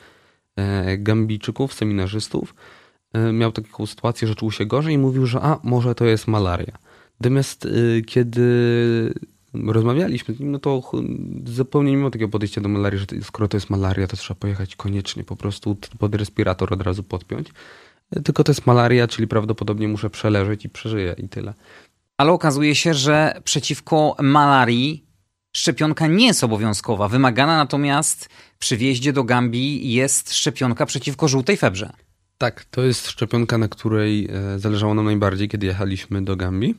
[0.56, 2.54] e, Gambijczyków, seminarzystów,
[3.12, 6.26] e, miał taką sytuację, że czuł się gorzej i mówił, że a, może to jest
[6.26, 6.78] malaria.
[7.20, 7.68] Natomiast
[8.06, 8.44] kiedy
[9.54, 10.82] rozmawialiśmy z nim, no to
[11.46, 14.76] zupełnie nie miał takiego podejścia do malarii, że skoro to jest malaria, to trzeba pojechać
[14.76, 17.48] koniecznie po prostu pod respirator od razu podpiąć.
[18.24, 21.54] Tylko to jest malaria, czyli prawdopodobnie muszę przeleżeć i przeżyję i tyle.
[22.16, 25.08] Ale okazuje się, że przeciwko malarii
[25.56, 27.08] szczepionka nie jest obowiązkowa.
[27.08, 31.92] Wymagana natomiast przy wjeździe do Gambii jest szczepionka przeciwko żółtej febrze.
[32.38, 36.74] Tak, to jest szczepionka, na której e, zależało nam najbardziej, kiedy jechaliśmy do Gambii.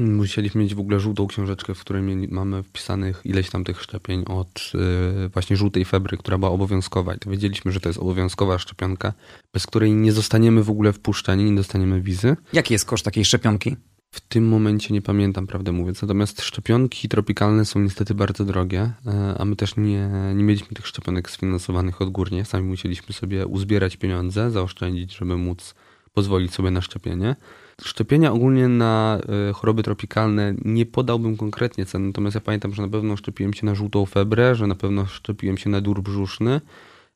[0.00, 4.72] Musieliśmy mieć w ogóle żółtą książeczkę, w której mamy wpisanych ileś tam tych szczepień od
[4.74, 7.14] yy, właśnie żółtej febry, która była obowiązkowa.
[7.14, 9.12] I to wiedzieliśmy, że to jest obowiązkowa szczepionka,
[9.52, 12.36] bez której nie zostaniemy w ogóle wpuszczeni, nie dostaniemy wizy.
[12.52, 13.76] Jaki jest koszt takiej szczepionki?
[14.10, 16.02] W tym momencie nie pamiętam, prawdę mówiąc.
[16.02, 20.86] Natomiast szczepionki tropikalne są niestety bardzo drogie, e, a my też nie, nie mieliśmy tych
[20.86, 22.44] szczepionek sfinansowanych odgórnie.
[22.44, 25.74] Sami musieliśmy sobie uzbierać pieniądze, zaoszczędzić, żeby móc
[26.12, 27.36] pozwolić sobie na szczepienie.
[27.82, 32.88] Szczepienia ogólnie na e, choroby tropikalne nie podałbym konkretnie cen, natomiast ja pamiętam, że na
[32.88, 36.60] pewno szczepiłem się na żółtą febrę, że na pewno szczepiłem się na dur brzuszny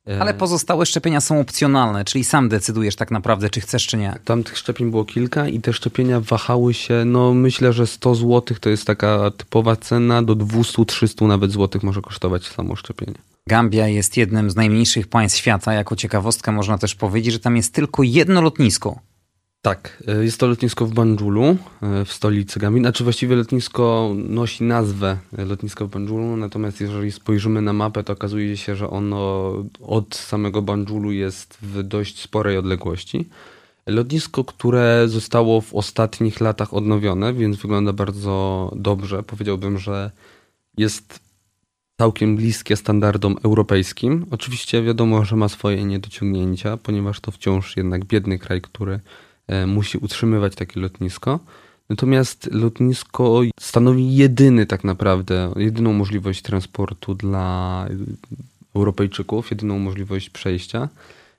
[0.08, 4.18] E, Ale pozostałe szczepienia są opcjonalne, czyli sam decydujesz tak naprawdę, czy chcesz, czy nie.
[4.24, 8.56] Tam tych szczepień było kilka i te szczepienia wahały się, no myślę, że 100 zł
[8.60, 13.14] to jest taka typowa cena, do 200-300 nawet złotych może kosztować samo szczepienie.
[13.48, 15.72] Gambia jest jednym z najmniejszych państw świata.
[15.72, 18.98] Jako ciekawostkę można też powiedzieć, że tam jest tylko jedno lotnisko.
[19.64, 22.80] Tak, e, jest to lotnisko w Banjulu, e, w stolicy Gambii.
[22.80, 28.12] Znaczy właściwie lotnisko nosi nazwę e, lotnisko w Banjulu, natomiast jeżeli spojrzymy na mapę, to
[28.12, 33.28] okazuje się, że ono od samego Banjulu jest w dość sporej odległości.
[33.86, 39.22] Lotnisko, które zostało w ostatnich latach odnowione, więc wygląda bardzo dobrze.
[39.22, 40.10] Powiedziałbym, że
[40.76, 41.20] jest
[42.00, 44.26] całkiem bliskie standardom europejskim.
[44.30, 49.00] Oczywiście wiadomo, że ma swoje niedociągnięcia, ponieważ to wciąż jednak biedny kraj, który
[49.66, 51.40] musi utrzymywać takie lotnisko.
[51.88, 57.86] Natomiast lotnisko stanowi jedyny tak naprawdę, jedyną możliwość transportu dla
[58.74, 60.88] Europejczyków, jedyną możliwość przejścia.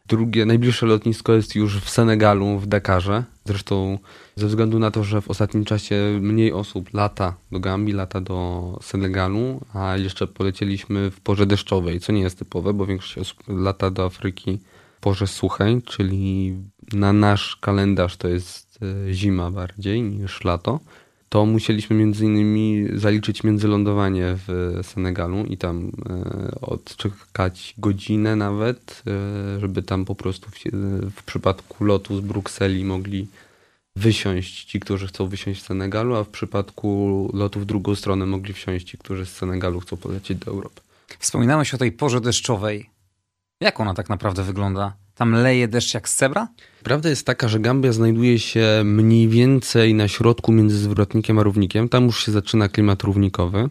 [0.07, 3.23] Drugie, najbliższe lotnisko jest już w Senegalu, w Dakarze.
[3.45, 3.99] Zresztą
[4.35, 8.79] ze względu na to, że w ostatnim czasie mniej osób lata do Gambii, lata do
[8.81, 13.91] Senegalu, a jeszcze polecieliśmy w porze deszczowej, co nie jest typowe, bo większość osób lata
[13.91, 14.59] do Afryki
[15.05, 16.53] porze suchej, czyli
[16.93, 20.79] na nasz kalendarz to jest e, zima bardziej niż lato,
[21.29, 29.59] to musieliśmy między innymi zaliczyć międzylądowanie w Senegalu i tam e, odczekać godzinę nawet, e,
[29.59, 30.55] żeby tam po prostu w,
[31.15, 33.27] w przypadku lotu z Brukseli mogli
[33.95, 38.53] wysiąść ci, którzy chcą wysiąść z Senegalu, a w przypadku lotu w drugą stronę mogli
[38.53, 40.81] wsiąść ci, którzy z Senegalu chcą polecieć do Europy.
[41.19, 42.94] Wspominałeś o tej porze deszczowej.
[43.61, 44.97] Jak ona tak naprawdę wygląda?
[45.15, 46.47] Tam leje deszcz jak z cebra?
[46.83, 51.89] Prawda jest taka, że Gambia znajduje się mniej więcej na środku między zwrotnikiem a równikiem.
[51.89, 53.69] Tam już się zaczyna klimat równikowy.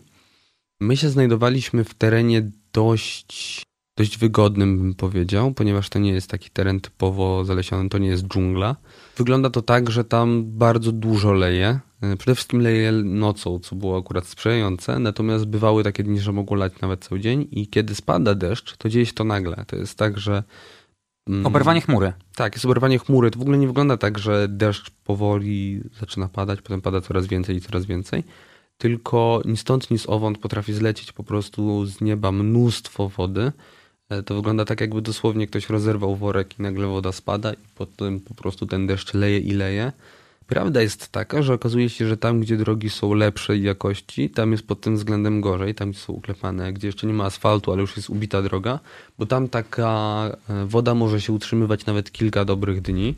[0.80, 3.62] My się znajdowaliśmy w terenie dość,
[3.96, 8.24] dość wygodnym, bym powiedział, ponieważ to nie jest taki teren typowo zalesiony, to nie jest
[8.24, 8.76] dżungla.
[9.16, 11.80] Wygląda to tak, że tam bardzo dużo leje.
[12.18, 16.72] Przede wszystkim leje nocą, co było akurat sprzyjające, natomiast bywały takie dni, że mogło lać
[16.80, 19.64] nawet cały dzień i kiedy spada deszcz, to dzieje się to nagle.
[19.66, 20.42] To jest tak, że
[21.28, 21.46] Mm.
[21.46, 22.12] Oberwanie chmury.
[22.36, 23.30] Tak, jest oberwanie chmury.
[23.30, 27.56] To w ogóle nie wygląda tak, że deszcz powoli zaczyna padać, potem pada coraz więcej
[27.56, 28.24] i coraz więcej.
[28.78, 33.52] Tylko ni stąd, ni owąd potrafi zlecieć po prostu z nieba mnóstwo wody.
[34.08, 38.20] E, to wygląda tak, jakby dosłownie ktoś rozerwał worek i nagle woda spada i potem
[38.20, 39.92] po prostu ten deszcz leje i leje.
[40.46, 44.66] Prawda jest taka, że okazuje się, że tam, gdzie drogi są lepszej jakości, tam jest
[44.66, 47.96] pod tym względem gorzej, tam gdzie są uklepane, gdzie jeszcze nie ma asfaltu, ale już
[47.96, 48.78] jest ubita droga,
[49.18, 53.14] bo tam taka e, woda może się utrzymywać nawet kilka dobrych dni.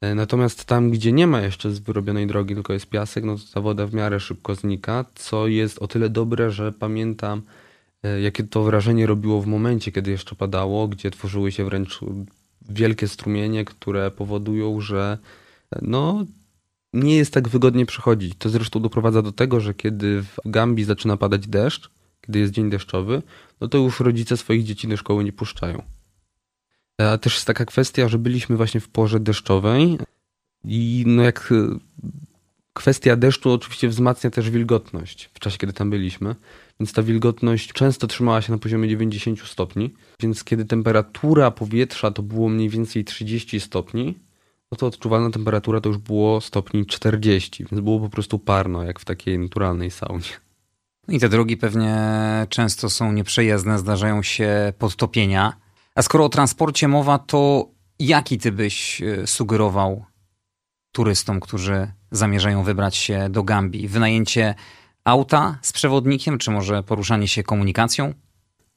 [0.00, 3.60] E, natomiast tam, gdzie nie ma jeszcze wyrobionej drogi, tylko jest piasek, no to ta
[3.60, 7.42] woda w miarę szybko znika, co jest o tyle dobre, że pamiętam,
[8.22, 12.00] jakie to wrażenie robiło w momencie, kiedy jeszcze padało, gdzie tworzyły się wręcz
[12.68, 15.18] wielkie strumienie, które powodują, że
[15.82, 16.24] no,
[16.92, 18.34] nie jest tak wygodnie przechodzić.
[18.38, 21.90] To zresztą doprowadza do tego, że kiedy w Gambii zaczyna padać deszcz,
[22.20, 23.22] kiedy jest dzień deszczowy,
[23.60, 25.82] no to już rodzice swoich dzieci do szkoły nie puszczają.
[26.98, 29.98] A też jest taka kwestia, że byliśmy właśnie w porze deszczowej
[30.64, 31.78] i no jak e,
[32.72, 36.34] kwestia deszczu oczywiście wzmacnia też wilgotność w czasie, kiedy tam byliśmy,
[36.80, 42.22] więc ta wilgotność często trzymała się na poziomie 90 stopni, więc kiedy temperatura powietrza to
[42.22, 44.18] było mniej więcej 30 stopni,
[44.72, 49.00] no to odczuwalna temperatura to już było stopni 40, więc było po prostu parno, jak
[49.00, 50.44] w takiej naturalnej saunie.
[51.08, 51.96] I te drogi pewnie
[52.48, 55.52] często są nieprzejezdne, zdarzają się podtopienia.
[55.94, 57.68] A skoro o transporcie mowa, to
[57.98, 60.04] jaki ty byś e, sugerował
[60.92, 63.88] turystom, którzy zamierzają wybrać się do Gambii?
[63.88, 64.54] Wynajęcie
[65.04, 68.14] auta z przewodnikiem, czy może poruszanie się komunikacją?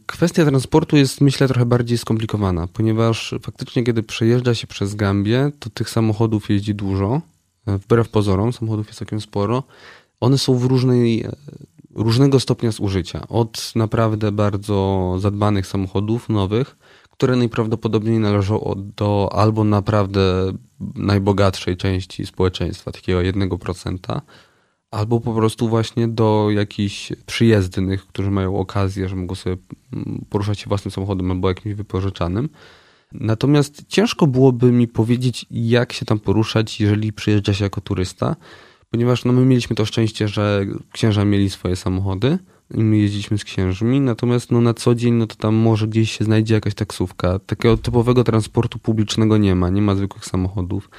[0.05, 5.69] Kwestia transportu jest, myślę, trochę bardziej skomplikowana, ponieważ faktycznie, kiedy przejeżdża się przez Gambię, to
[5.69, 7.21] tych samochodów jeździ dużo.
[7.67, 9.63] Wbrew pozorom, samochodów jest całkiem sporo.
[10.19, 11.25] One są w różnej,
[11.95, 13.27] różnego stopnia zużycia.
[13.27, 16.77] Od naprawdę bardzo zadbanych samochodów, nowych,
[17.11, 20.53] które najprawdopodobniej należą do albo naprawdę
[20.95, 24.21] najbogatszej części społeczeństwa, takiego 1%,
[24.91, 29.57] albo po prostu właśnie do jakichś przyjezdnych, którzy mają okazję, że mogą sobie
[29.93, 32.49] mm, poruszać się własnym samochodem albo jakimś wypożyczanym.
[33.11, 38.35] Natomiast ciężko byłoby mi powiedzieć, jak się tam poruszać, jeżeli przyjeżdża się jako turysta,
[38.91, 42.37] ponieważ no, my mieliśmy to szczęście, że księża mieli swoje samochody
[42.73, 46.17] i my jeździliśmy z księżmi, natomiast no, na co dzień no, to tam może gdzieś
[46.17, 47.39] się znajdzie jakaś taksówka.
[47.39, 50.89] Takiego typowego transportu publicznego nie ma, nie ma zwykłych samochodów.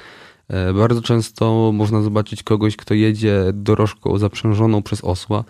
[0.49, 5.43] E, bardzo często można zobaczyć kogoś, kto jedzie dorożką zaprzężoną przez osła.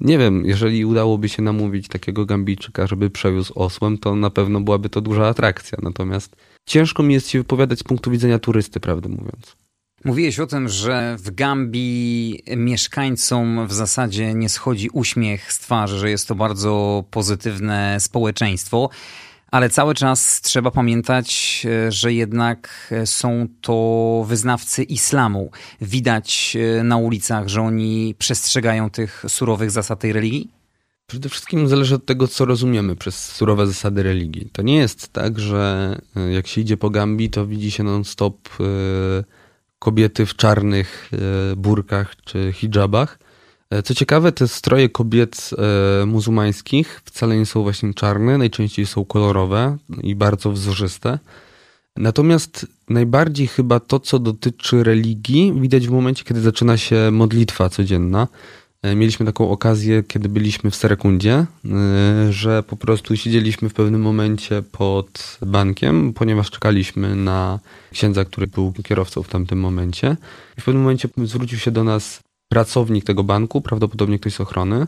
[0.00, 4.88] nie wiem, jeżeli udałoby się namówić takiego Gambijczyka, żeby przewiózł osłem, to na pewno byłaby
[4.88, 5.78] to duża atrakcja.
[5.82, 6.36] Natomiast
[6.66, 9.56] ciężko mi jest się wypowiadać z punktu widzenia turysty, prawdę mówiąc.
[10.04, 16.10] Mówiłeś o tym, że w Gambii mieszkańcom w zasadzie nie schodzi uśmiech z twarzy, że
[16.10, 18.90] jest to bardzo pozytywne społeczeństwo,
[19.56, 25.50] ale cały czas trzeba pamiętać, e, że jednak są to wyznawcy islamu.
[25.80, 30.50] Widać e, na ulicach, że oni przestrzegają tych surowych zasad tej religii?
[31.06, 34.50] Przede wszystkim zależy od tego, co rozumiemy przez surowe zasady religii.
[34.52, 38.48] To nie jest tak, że e, jak się idzie po Gambii, to widzi się non-stop
[39.78, 43.18] kobiety w czarnych e, burkach czy hijabach.
[43.70, 45.50] E, co ciekawe, te stroje kobiet
[46.02, 51.18] e, muzułmańskich wcale nie są właśnie czarne, najczęściej są kolorowe i bardzo wzorzyste.
[51.96, 58.28] Natomiast najbardziej chyba to, co dotyczy religii, widać w momencie, kiedy zaczyna się modlitwa codzienna.
[58.82, 61.46] E, mieliśmy taką okazję, kiedy byliśmy w Serekundzie,
[62.30, 67.60] że po prostu siedzieliśmy w pewnym momencie pod bankiem, ponieważ czekaliśmy na
[67.92, 70.16] księdza, który był kierowcą w tamtym momencie.
[70.58, 74.86] I w pewnym momencie zwrócił się do nas pracownik tego banku, prawdopodobnie ktoś z ochrony,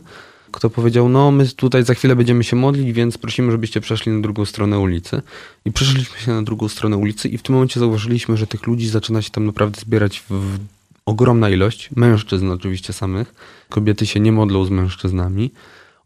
[0.51, 4.21] kto powiedział, no my tutaj za chwilę będziemy się modlić, więc prosimy, żebyście przeszli na
[4.21, 5.21] drugą stronę ulicy.
[5.65, 8.87] I przeszliśmy się na drugą stronę ulicy i w tym momencie zauważyliśmy, że tych ludzi
[8.87, 10.57] zaczyna się tam naprawdę zbierać w
[11.05, 13.33] ogromna ilość, mężczyzn oczywiście samych.
[13.69, 15.51] Kobiety się nie modlą z mężczyznami.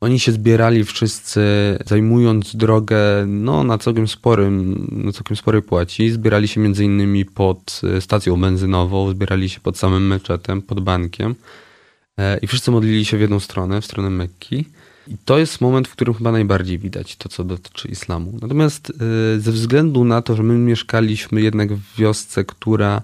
[0.04, 1.42] Oni się zbierali wszyscy,
[1.86, 2.98] zajmując drogę
[3.28, 6.12] no, na całkiem sporym, na całkiem sporej płaci.
[6.12, 11.36] Zbierali się między innymi pod e, stacją benzynową, zbierali się pod samym meczetem, pod bankiem.
[12.20, 14.66] E, I wszyscy modlili się w jedną stronę, w stronę Mekki.
[15.08, 18.34] I to jest moment, w którym chyba najbardziej widać to, co dotyczy islamu.
[18.42, 18.90] Natomiast
[19.36, 23.02] e, ze względu na to, że my mieszkaliśmy jednak w wiosce, która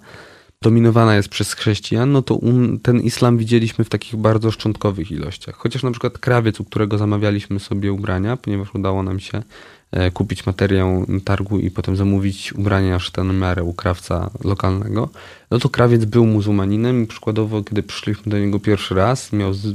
[0.63, 2.39] dominowana jest przez chrześcijan, no to
[2.83, 5.55] ten islam widzieliśmy w takich bardzo szczątkowych ilościach.
[5.55, 9.43] Chociaż na przykład krawiec, u którego zamawialiśmy sobie ubrania, ponieważ udało nam się
[9.91, 15.09] e, kupić materiał targu i potem zamówić ubrania na miarę u krawca lokalnego,
[15.51, 19.65] no to krawiec był muzułmaninem i przykładowo, kiedy przyszliśmy do niego pierwszy raz, miał z,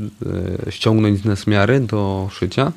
[0.66, 2.72] e, ściągnąć z nas miary do szycia,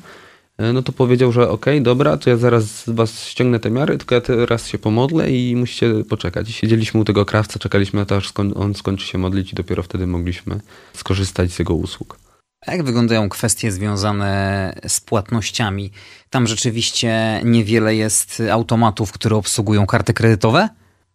[0.58, 3.98] no to powiedział, że okej, okay, dobra, to ja zaraz z was ściągnę te miary,
[3.98, 6.50] tylko ja teraz się pomodlę i musicie poczekać.
[6.50, 9.82] I siedzieliśmy u tego krawca, czekaliśmy na to, aż on skończy się modlić i dopiero
[9.82, 10.60] wtedy mogliśmy
[10.94, 12.18] skorzystać z jego usług.
[12.66, 15.90] A jak wyglądają kwestie związane z płatnościami?
[16.30, 20.68] Tam rzeczywiście niewiele jest automatów, które obsługują karty kredytowe?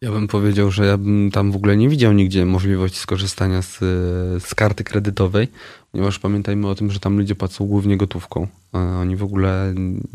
[0.04, 3.78] Ja bym powiedział, że ja bym tam w ogóle nie widział nigdzie możliwości skorzystania z,
[4.43, 5.47] z karty kredytowej,
[5.91, 8.47] ponieważ pamiętajmy o tym, że tam ludzie płacą głównie gotówką.
[8.74, 9.74] Oni w ogóle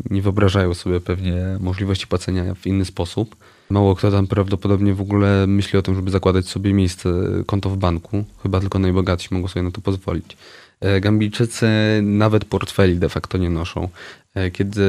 [0.09, 3.35] nie wyobrażają sobie pewnie możliwości płacenia w inny sposób.
[3.69, 7.09] Mało kto tam prawdopodobnie w ogóle myśli o tym, żeby zakładać sobie miejsce,
[7.45, 8.25] konto w banku.
[8.43, 10.37] Chyba tylko najbogatsi mogą sobie na to pozwolić.
[10.79, 11.67] E, Gambijczycy
[12.03, 13.89] nawet portfeli de facto nie noszą.
[14.33, 14.83] E, kiedy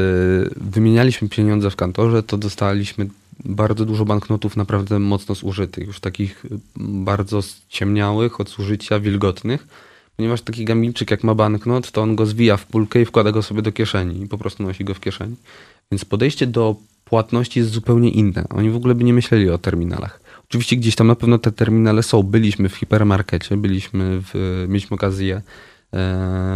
[0.57, 3.07] wymienialiśmy pieniądze w kantorze, to dostaliśmy
[3.45, 9.67] bardzo dużo banknotów naprawdę mocno zużytych, już takich bardzo ciemniałych, od zużycia, wilgotnych,
[10.17, 13.43] ponieważ taki gambijczyk jak ma banknot, to on go zwija w pulkę i wkłada go
[13.43, 15.37] sobie do kieszeni i po prostu nosi go w kieszeni.
[15.93, 18.45] Więc podejście do płatności jest zupełnie inne.
[18.49, 20.21] Oni w ogóle by nie myśleli o terminalach.
[20.49, 22.23] Oczywiście gdzieś tam na pewno te terminale są.
[22.23, 25.43] Byliśmy w hipermarkecie, byliśmy w, mieliśmy okazję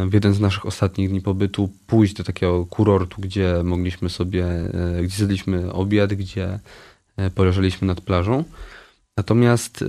[0.06, 5.02] w jeden z naszych ostatnich dni pobytu pójść do takiego kurortu, gdzie mogliśmy sobie, e,
[5.02, 6.58] gdzie zjedliśmy obiad, gdzie
[7.16, 8.44] e, poleżeliśmy nad plażą.
[9.16, 9.86] Natomiast e,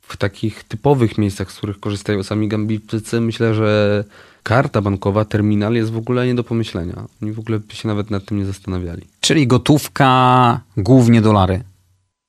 [0.00, 4.04] w takich typowych miejscach, z których korzystają sami Gambijczycy, myślę, że
[4.42, 7.04] karta bankowa, terminal jest w ogóle nie do pomyślenia.
[7.22, 9.02] Oni w ogóle by się nawet nad tym nie zastanawiali.
[9.20, 11.62] Czyli gotówka, głównie dolary?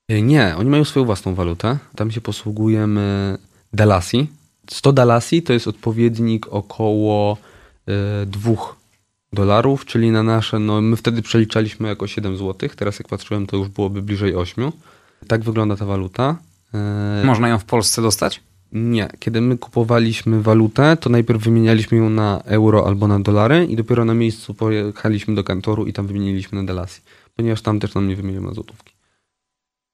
[0.10, 1.78] Nie, oni mają swoją własną walutę.
[1.96, 3.38] Tam się posługujemy
[3.74, 4.28] Delasi,
[4.72, 7.38] 100 dalasi to jest odpowiednik około
[8.24, 8.52] y, 2
[9.34, 13.58] dolarów, czyli na nasze, no my wtedy przeliczaliśmy jako 7 zł, teraz jak patrzyłem to
[13.58, 14.72] już byłoby bliżej 8.
[15.28, 16.36] Tak wygląda ta waluta.
[17.24, 18.42] Y, Można ją w Polsce dostać?
[18.72, 19.10] Nie.
[19.20, 24.06] Kiedy my kupowaliśmy walutę, to najpierw wymienialiśmy ją na euro albo na dolary i dopiero
[24.06, 27.02] na miejscu pojechaliśmy do kantoru i tam wymieniliśmy na dalasi,
[27.36, 28.94] ponieważ tam też nam nie wymienią na złotówki.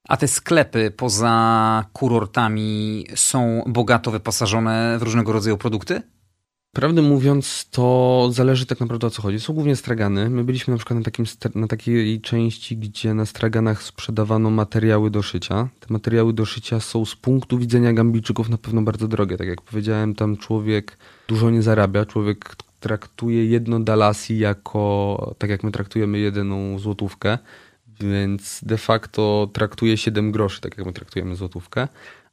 [0.08, 6.02] A te sklepy poza kurortami są bogato wyposażone w różnego rodzaju produkty?
[6.76, 9.40] Prawdę mówiąc, to zależy tak naprawdę o co chodzi.
[9.40, 10.30] Są głównie stragany.
[10.30, 11.26] My byliśmy na przykład na, takim,
[11.56, 15.68] na takiej części, gdzie na straganach sprzedawano materiały do szycia.
[15.80, 19.38] Te materiały do szycia są z punktu widzenia Gambijczyków na pewno bardzo drogie.
[19.38, 20.98] Tak jak powiedziałem, tam człowiek
[21.28, 22.06] dużo nie zarabia.
[22.06, 27.38] Człowiek traktuje jedno dalasi jako, tak jak my traktujemy jedyną złotówkę
[28.00, 31.88] więc de facto traktuje 7 groszy, tak jak my traktujemy złotówkę,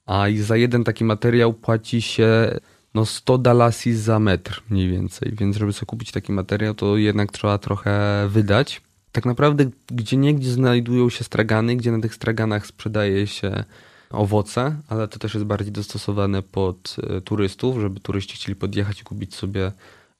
[0.06, 2.58] a za jeden taki materiał płaci się
[2.94, 7.32] no 100 dalasi za metr mniej więcej, więc żeby sobie kupić taki materiał, to jednak
[7.32, 8.82] trzeba trochę wydać.
[9.12, 13.64] Tak naprawdę gdzie niegdzie znajdują się stragany, gdzie na tych straganach sprzedaje się
[14.10, 19.04] owoce, ale to też jest bardziej dostosowane pod e, turystów, żeby turyści chcieli podjechać i
[19.04, 19.72] kupić sobie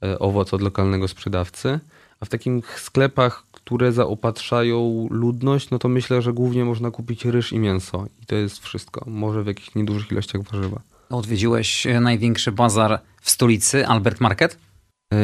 [0.03, 1.81] e, owoc od lokalnego sprzedawcy.
[2.21, 7.53] A w takich sklepach, które zaopatrzają ludność, no to myślę, że głównie można kupić ryż
[7.53, 8.07] i mięso.
[8.23, 9.05] I to jest wszystko.
[9.07, 10.81] Może w jakichś niedużych ilościach warzywa.
[11.11, 14.59] Odwiedziłeś e, największy bazar w stolicy, Albert Market?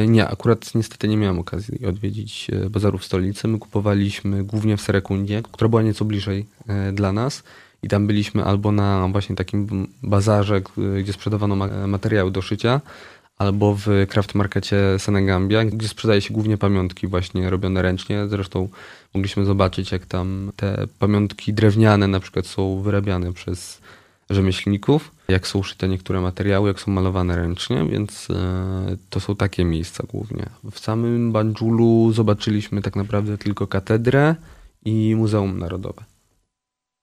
[0.07, 3.49] Nie, akurat niestety nie miałem okazji odwiedzić bazaru w stolicy.
[3.49, 6.47] My kupowaliśmy głównie w Serekundzie, która była nieco bliżej
[6.93, 7.43] dla nas.
[7.82, 10.62] I tam byliśmy albo na właśnie takim bazarze,
[11.03, 12.80] gdzie sprzedawano materiały do szycia,
[13.39, 18.28] albo w craft markecie Senegambia, gdzie sprzedaje się głównie pamiątki właśnie robione ręcznie.
[18.28, 18.68] Zresztą
[19.14, 23.80] mogliśmy zobaczyć, jak tam te pamiątki drewniane na przykład są wyrabiane przez
[24.30, 29.64] rzemieślników, jak są szyte niektóre materiały, jak są malowane ręcznie, więc e, to są takie
[29.64, 30.47] miejsca głównie.
[30.70, 34.34] W samym Banjulu zobaczyliśmy tak naprawdę tylko katedrę
[34.84, 36.05] i Muzeum Narodowe.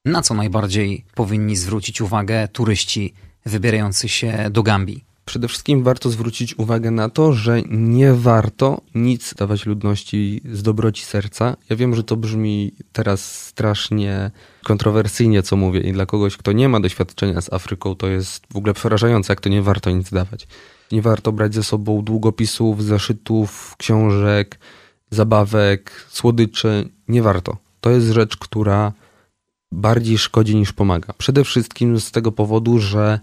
[0.06, 3.14] Na co najbardziej powinni zwrócić uwagę turyści
[3.46, 5.14] wybierający się do Gambii?
[5.26, 11.05] Przede wszystkim warto zwrócić uwagę na to, że nie warto nic dawać ludności z dobroci
[11.05, 11.57] serca.
[11.69, 14.32] Ja wiem, że to brzmi teraz strasznie
[14.63, 18.55] kontrowersyjnie, co mówię, i dla kogoś, kto nie ma doświadczenia z Afryką, to jest w
[18.55, 20.47] ogóle przerażające, jak to nie warto nic dawać.
[20.91, 24.59] Nie warto brać ze sobą długopisów, zaszytów, książek,
[25.09, 26.89] zabawek, słodyczy.
[27.07, 27.57] Nie warto.
[27.82, 28.93] To jest rzecz, która
[29.71, 31.13] bardziej szkodzi niż pomaga.
[31.17, 33.19] Przede wszystkim z tego powodu, że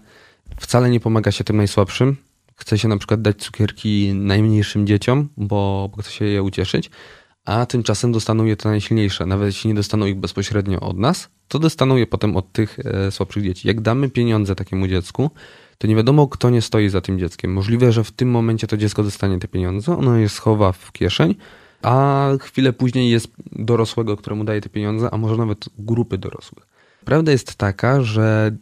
[0.57, 2.17] wcale nie pomaga się tym najsłabszym.
[2.55, 6.89] Chce się na przykład dać cukierki najmniejszym dzieciom, bo, chce się je ucieszyć,
[7.45, 9.25] a tymczasem dostaną je te najsilniejsze.
[9.25, 13.11] Nawet jeśli nie dostaną ich bezpośrednio od nas, to dostaną je potem od tych e,
[13.11, 13.67] słabszych dzieci.
[13.67, 15.31] Jak damy pieniądze takiemu dziecku,
[15.77, 17.53] to nie wiadomo, kto nie stoi za tym dzieckiem.
[17.53, 21.35] Możliwe, że w tym momencie to dziecko dostanie te pieniądze, ono je schowa w kieszeń,
[21.81, 26.67] a chwilę później jest dorosłego, któremu daje te pieniądze, a może nawet grupy dorosłych.
[27.05, 28.55] Prawda jest taka, że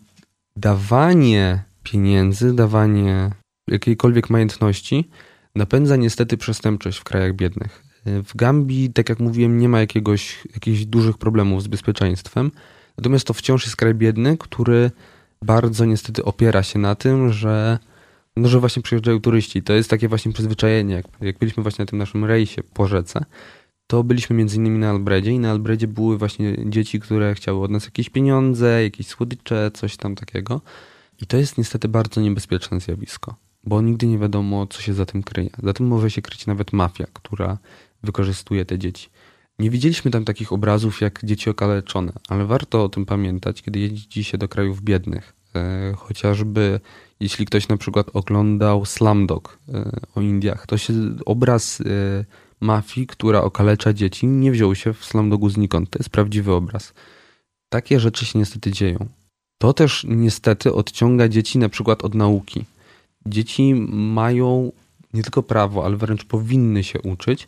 [0.55, 3.31] dawanie pieniędzy, dawanie
[3.67, 5.09] jakiejkolwiek majątności
[5.55, 7.83] napędza niestety przestępczość w krajach biednych.
[8.05, 12.51] W Gambii, tak jak mówiłem, nie ma jakiegoś, jakichś dużych problemów z bezpieczeństwem,
[12.97, 14.91] natomiast to wciąż jest kraj biedny, który
[15.43, 17.79] bardzo niestety opiera się na tym, że
[18.37, 19.63] no, że właśnie przyjeżdżają turyści.
[19.63, 20.93] To jest takie właśnie przyzwyczajenie.
[20.93, 23.25] Jak, jak byliśmy właśnie na tym naszym rejsie po rzece,
[23.87, 27.71] to byliśmy między innymi na Albredzie i na Albredzie były właśnie dzieci, które chciały od
[27.71, 30.61] nas jakieś pieniądze, jakieś słodycze, coś tam takiego.
[31.21, 35.23] I to jest niestety bardzo niebezpieczne zjawisko, bo nigdy nie wiadomo, co się za tym
[35.23, 35.49] kryje.
[35.63, 37.57] Za tym może się kryć nawet mafia, która
[38.03, 39.09] wykorzystuje te dzieci.
[39.59, 44.23] Nie widzieliśmy tam takich obrazów jak dzieci okaleczone, ale warto o tym pamiętać, kiedy jeździ
[44.23, 45.33] się do krajów biednych.
[45.55, 46.79] E, chociażby
[47.19, 50.93] jeśli ktoś na przykład oglądał Slumdog e, o Indiach, to się
[51.25, 51.83] obraz e,
[52.59, 55.89] mafii, która okalecza dzieci, nie wziął się w Slumdogu znikąd.
[55.89, 56.93] To jest prawdziwy obraz.
[57.69, 59.09] Takie rzeczy się niestety dzieją.
[59.61, 62.65] To też niestety odciąga dzieci na przykład od nauki.
[63.25, 64.71] Dzieci mają
[65.13, 67.47] nie tylko prawo, ale wręcz powinny się uczyć,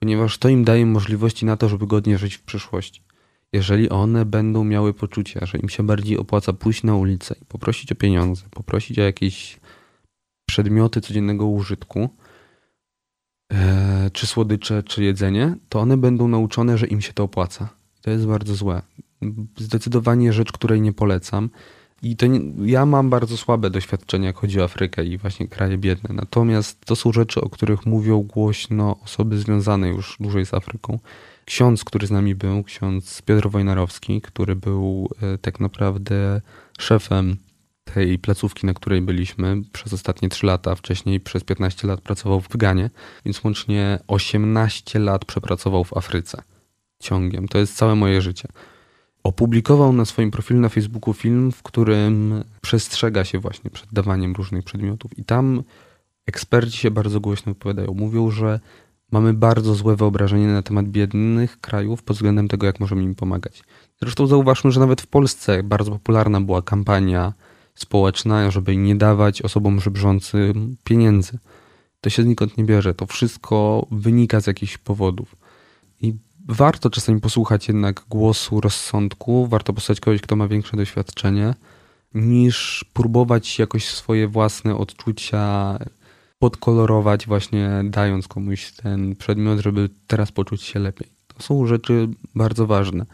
[0.00, 3.06] ponieważ to im daje możliwości na to, żeby godnie żyć w przyszłości
[3.52, 7.92] jeżeli one będą miały poczucie, że im się bardziej opłaca pójść na ulicę i poprosić
[7.92, 9.60] o pieniądze, poprosić o jakieś
[10.46, 12.08] przedmioty codziennego użytku,
[13.52, 17.68] e, czy słodycze, czy jedzenie, to one będą nauczone, że im się to opłaca.
[18.02, 18.82] To jest bardzo złe.
[19.58, 21.50] Zdecydowanie rzecz, której nie polecam.
[22.02, 22.40] I to nie,
[22.72, 26.14] ja mam bardzo słabe doświadczenia, jak chodzi o Afrykę i właśnie kraje biedne.
[26.14, 30.98] Natomiast to są rzeczy, o których mówią głośno osoby związane już dłużej z Afryką
[31.46, 36.40] ksiądz, który z nami był, ksiądz Piotr Wojnarowski, który był e, tak naprawdę
[36.78, 37.36] szefem
[37.84, 42.56] tej placówki, na której byliśmy przez ostatnie 3 lata, wcześniej przez 15 lat pracował w
[42.56, 42.90] Ganie,
[43.24, 46.42] więc łącznie 18 lat przepracował w Afryce
[47.02, 47.48] ciągiem.
[47.48, 48.48] To jest całe moje życie.
[49.26, 54.64] Opublikował na swoim profilu na Facebooku film, w którym przestrzega się właśnie przed dawaniem różnych
[54.64, 55.18] przedmiotów.
[55.18, 55.62] I tam
[56.26, 57.94] eksperci się bardzo głośno wypowiadają.
[57.94, 58.60] Mówią, że
[59.12, 63.62] mamy bardzo złe wyobrażenie na temat biednych krajów pod względem tego, jak możemy im pomagać.
[64.00, 67.32] Zresztą zauważmy, że nawet w Polsce bardzo popularna była kampania
[67.74, 71.38] społeczna, żeby nie dawać osobom żebrzącym pieniędzy.
[72.00, 72.94] To się znikąd nie bierze.
[72.94, 75.36] To wszystko wynika z jakichś powodów.
[76.48, 81.54] Warto czasami posłuchać jednak głosu rozsądku, warto posłuchać kogoś, kto ma większe doświadczenie,
[82.14, 85.78] niż próbować jakoś swoje własne odczucia
[86.38, 91.08] podkolorować właśnie dając komuś ten przedmiot, żeby teraz poczuć się lepiej.
[91.26, 93.06] To są rzeczy bardzo ważne.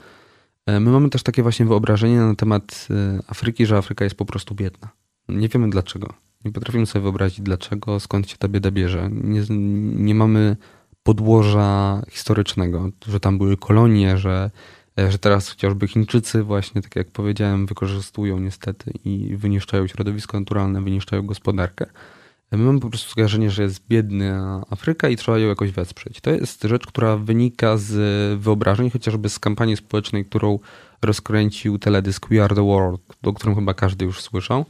[0.66, 4.24] E, my mamy też takie właśnie wyobrażenie na temat e, Afryki, że Afryka jest po
[4.24, 4.89] prostu biedna.
[5.28, 6.14] Nie wiemy dlaczego.
[6.45, 9.11] Nie potrafimy sobie wyobrazić dlaczego, skąd się ta bieda bierze.
[9.12, 9.43] Nie,
[9.97, 10.57] nie mamy
[11.03, 14.50] podłoża historycznego, że tam były kolonie, że,
[14.96, 21.26] że teraz chociażby Chińczycy właśnie, tak jak powiedziałem, wykorzystują niestety i wyniszczają środowisko naturalne, wyniszczają
[21.26, 21.86] gospodarkę.
[22.53, 26.20] My mamy po prostu skojarzenie, że jest biedna Afryka i trzeba ją jakoś wesprzeć.
[26.20, 30.59] To jest rzecz, która wynika z wyobrażeń, chociażby z kampanii społecznej, którą
[31.03, 34.64] rozkręcił teledysk We Are the World, o którym chyba każdy już słyszał.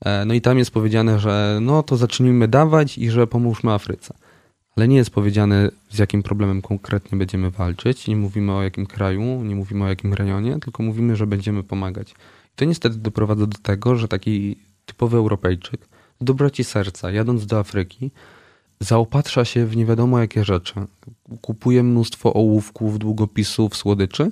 [0.00, 4.14] E, no i tam jest powiedziane, że no to zacznijmy dawać i że pomóżmy Afryce.
[4.76, 8.08] Ale nie jest powiedziane, z jakim problemem konkretnie będziemy walczyć.
[8.08, 12.10] Nie mówimy o jakim kraju, nie mówimy o jakim rejonie, tylko mówimy, że będziemy pomagać.
[12.10, 14.56] I to niestety doprowadza do tego, że taki
[14.86, 15.88] typowy Europejczyk
[16.20, 18.10] dobroci serca, jadąc do Afryki,
[18.80, 20.74] zaopatrza się w nie wiadomo jakie rzeczy.
[21.40, 24.30] Kupuje mnóstwo ołówków, długopisów, słodyczy,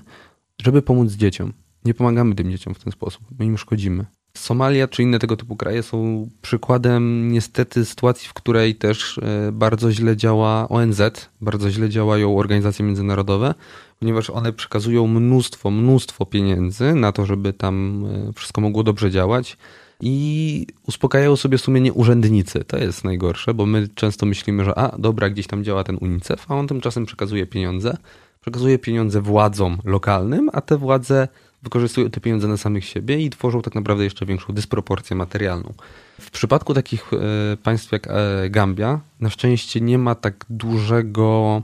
[0.62, 1.52] żeby pomóc dzieciom.
[1.84, 4.06] Nie pomagamy tym dzieciom w ten sposób, my im szkodzimy.
[4.36, 9.92] Somalia czy inne tego typu kraje są przykładem niestety sytuacji, w której też e, bardzo
[9.92, 11.00] źle działa ONZ,
[11.40, 13.54] bardzo źle działają organizacje międzynarodowe,
[14.00, 19.56] ponieważ one przekazują mnóstwo, mnóstwo pieniędzy na to, żeby tam e, wszystko mogło dobrze działać
[20.00, 22.64] i uspokajają sobie sumienie urzędnicy.
[22.64, 26.50] To jest najgorsze, bo my często myślimy, że a dobra, gdzieś tam działa ten UNICEF,
[26.50, 27.96] a on tymczasem przekazuje pieniądze.
[28.40, 31.28] Przekazuje pieniądze władzom lokalnym, a te władze
[31.62, 35.74] wykorzystują te pieniądze na samych siebie i tworzą tak naprawdę jeszcze większą dysproporcję materialną.
[36.20, 41.62] W przypadku takich e, państw jak e, Gambia, na szczęście nie ma tak dużego.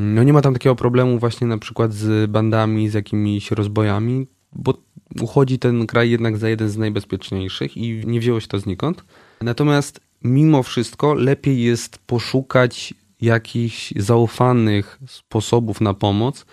[0.00, 4.74] No nie ma tam takiego problemu właśnie na przykład z bandami, z jakimiś rozbojami, bo
[5.20, 9.04] uchodzi ten kraj jednak za jeden z najbezpieczniejszych i nie wzięło się to znikąd.
[9.40, 16.46] Natomiast mimo wszystko lepiej jest poszukać jakichś zaufanych sposobów na pomoc,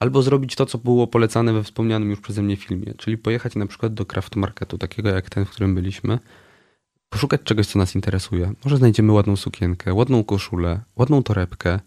[0.00, 3.66] albo zrobić to, co było polecane we wspomnianym już przeze mnie filmie, czyli pojechać na
[3.66, 6.18] przykład do craft marketu, takiego jak ten, w którym byliśmy,
[7.08, 8.52] poszukać czegoś, co nas interesuje.
[8.64, 11.80] Może znajdziemy ładną sukienkę, ładną koszulę, ładną torebkę,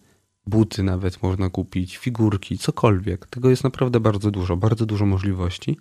[0.46, 3.26] buty nawet można kupić, figurki, cokolwiek.
[3.26, 5.78] Tego jest naprawdę bardzo dużo, bardzo dużo możliwości.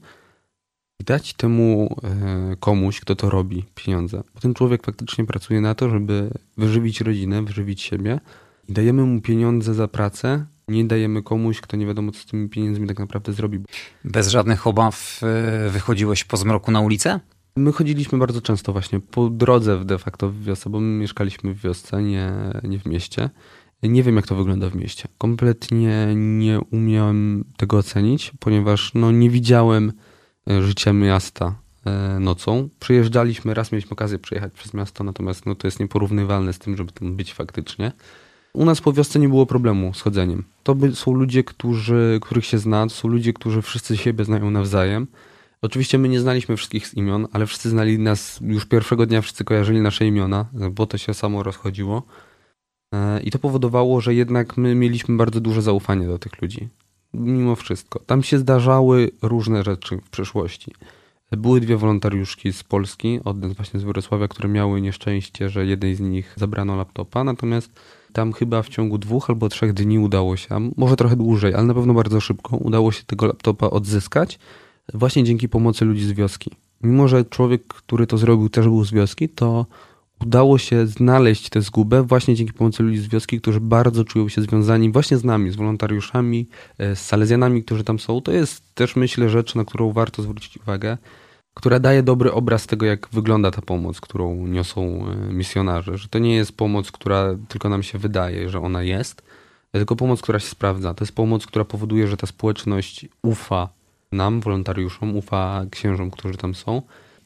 [1.01, 4.22] I dać temu e, komuś, kto to robi, pieniądze.
[4.35, 8.20] Bo ten człowiek faktycznie pracuje na to, żeby wyżywić rodzinę, wyżywić siebie
[8.68, 12.48] i dajemy mu pieniądze za pracę, nie dajemy komuś, kto nie wiadomo, co z tymi
[12.48, 13.58] pieniędzmi tak naprawdę zrobi.
[14.04, 17.20] Bez żadnych obaw e, wychodziłeś po zmroku na ulicę?
[17.56, 21.60] My chodziliśmy bardzo często właśnie po drodze de facto w wiosce, bo my mieszkaliśmy w
[21.60, 23.30] wiosce, nie, nie w mieście.
[23.82, 25.08] Nie wiem, jak to wygląda w mieście.
[25.18, 29.92] Kompletnie nie umiałem tego ocenić, ponieważ no, nie widziałem
[30.50, 31.54] e, życia miasta
[31.84, 32.68] e, nocą.
[32.80, 36.92] Przyjeżdżaliśmy, raz mieliśmy okazję przejechać przez miasto, natomiast no, to jest nieporównywalne z tym, żeby
[36.92, 37.92] tam być faktycznie.
[38.55, 40.44] U nas po wiosce nie było problemu z chodzeniem.
[40.62, 45.07] To są ludzie, którzy, których się zna, to są ludzie, którzy wszyscy siebie znają nawzajem.
[45.62, 49.44] Oczywiście my nie znaliśmy wszystkich z imion, ale wszyscy znali nas już pierwszego dnia, wszyscy
[49.44, 52.03] kojarzyli nasze imiona, bo to się samo rozchodziło.
[52.94, 56.68] E, I to powodowało, że jednak my mieliśmy bardzo duże zaufanie do tych ludzi.
[57.14, 57.98] Mimo wszystko.
[57.98, 60.72] Tam się zdarzały różne rzeczy w przeszłości.
[61.32, 66.00] Były dwie wolontariuszki z Polski, od właśnie z Wrocławia, które miały nieszczęście, że jednej z
[66.00, 67.70] nich zabrano laptopa, natomiast
[68.12, 71.74] tam chyba w ciągu dwóch albo trzech dni udało się, może trochę dłużej, ale na
[71.74, 74.38] pewno bardzo szybko, udało się tego laptopa odzyskać
[74.94, 76.50] właśnie dzięki pomocy ludzi z wioski.
[76.82, 79.66] Mimo, że człowiek, który to zrobił, też był z wioski, to
[80.22, 84.42] udało się znaleźć tę zgubę właśnie dzięki pomocy ludzi z wioski, którzy bardzo czują się
[84.42, 86.48] związani właśnie z nami, z wolontariuszami,
[86.78, 88.20] e, z salezjanami, którzy tam są.
[88.20, 90.98] To jest też, myślę, rzecz, na którą warto zwrócić uwagę
[91.55, 95.98] która daje dobry obraz tego, jak wygląda ta pomoc, którą niosą e, misjonarze.
[95.98, 99.22] Że to nie jest pomoc, która tylko nam się wydaje, że ona jest,
[99.72, 100.94] tylko pomoc, która się sprawdza.
[100.94, 103.68] To jest pomoc, która powoduje, że ta społeczność ufa
[104.12, 106.82] nam, wolontariuszom, ufa księżom, którzy tam są.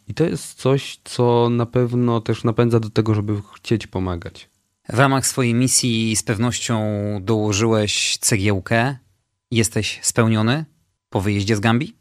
[0.09, 4.49] I to jest coś, co na pewno też napędza do tego, żeby chcieć pomagać.
[4.89, 6.85] W ramach swojej misji z pewnością
[7.21, 8.97] dołożyłeś cegiełkę.
[9.51, 10.65] Jesteś spełniony
[11.11, 11.97] po wyjeździe z Gambii?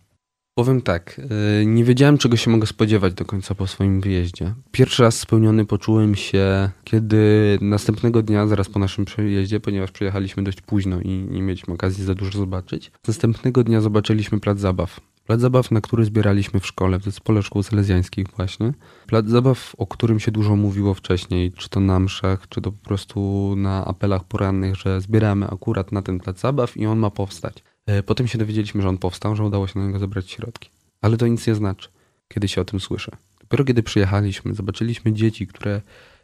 [0.58, 1.22] Powiem tak,
[1.62, 4.54] y, nie wiedziałem czego się mogę spodziewać do końca po swoim wyjeździe.
[4.72, 10.62] Pierwszy raz spełniony poczułem się, kiedy następnego dnia, zaraz po naszym przejeździe, ponieważ przyjechaliśmy dość
[10.62, 15.00] późno i nie mieliśmy okazji za dużo zobaczyć, następnego dnia zobaczyliśmy plac zabaw.
[15.26, 18.74] Plac zabaw, na który zbieraliśmy w szkole, w zespole szkół salezjańskich właśnie.
[19.08, 22.86] Plac zabaw, o którym się dużo mówiło wcześniej, czy to na mszach, czy to po
[22.86, 27.64] prostu na apelach porannych, że zbieramy akurat na ten plac zabaw i on ma powstać.
[27.86, 30.70] E, potem się dowiedzieliśmy, że on powstał, że udało się na niego zebrać środki.
[31.02, 31.90] Ale to nic nie znaczy,
[32.28, 33.12] kiedy się o tym słyszę.
[33.40, 35.82] Dopiero kiedy przyjechaliśmy, zobaczyliśmy dzieci, które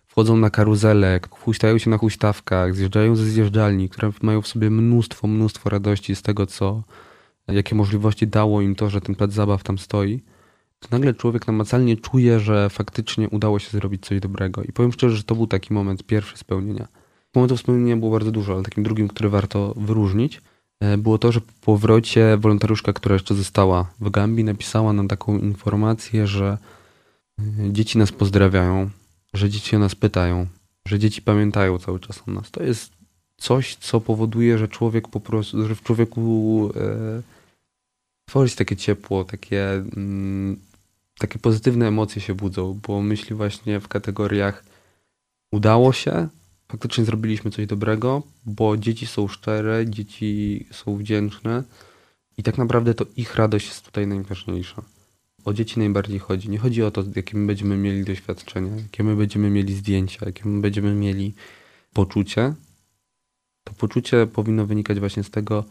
[0.07, 5.27] wchodzą na karuzelę, huśtają się na huśtawkach, zjeżdżają ze zjeżdżalni, które mają w sobie mnóstwo,
[5.27, 6.83] mnóstwo radości z tego, co,
[7.47, 10.21] jakie możliwości dało im to, że ten plac zabaw tam stoi.
[10.79, 14.63] to nagle człowiek namacalnie czuje, że faktycznie udało się zrobić coś dobrego.
[14.63, 16.87] I powiem szczerze, że to był taki moment pierwszy spełnienia.
[17.35, 20.41] Momentów spełnienia było bardzo dużo, ale takim drugim, który warto wyróżnić,
[20.97, 26.27] było to, że po powrocie wolontariuszka, która jeszcze została w Gambii, napisała nam taką informację,
[26.27, 26.57] że
[27.39, 28.89] e, dzieci nas pozdrawiają,
[29.33, 30.47] że dzieci o nas pytają,
[30.87, 32.51] że dzieci pamiętają cały czas o nas.
[32.51, 32.91] To jest
[33.37, 37.21] coś, co powoduje, że człowiek po prostu, że w człowieku e,
[38.25, 40.59] tworzy się takie ciepło, takie, mm,
[41.17, 44.63] takie pozytywne emocje się budzą, bo myśli właśnie w kategoriach
[45.51, 46.27] udało się,
[46.71, 51.63] faktycznie zrobiliśmy coś dobrego, bo dzieci są szczere, dzieci są wdzięczne
[52.37, 54.81] i tak naprawdę to ich radość jest tutaj najważniejsza.
[55.45, 56.49] O dzieci najbardziej chodzi.
[56.49, 60.49] Nie chodzi o to, jakie my będziemy mieli doświadczenia, jakie my będziemy mieli zdjęcia, jakie
[60.49, 61.33] my będziemy mieli
[61.93, 62.53] poczucie.
[63.63, 65.65] To poczucie powinno wynikać właśnie z tego,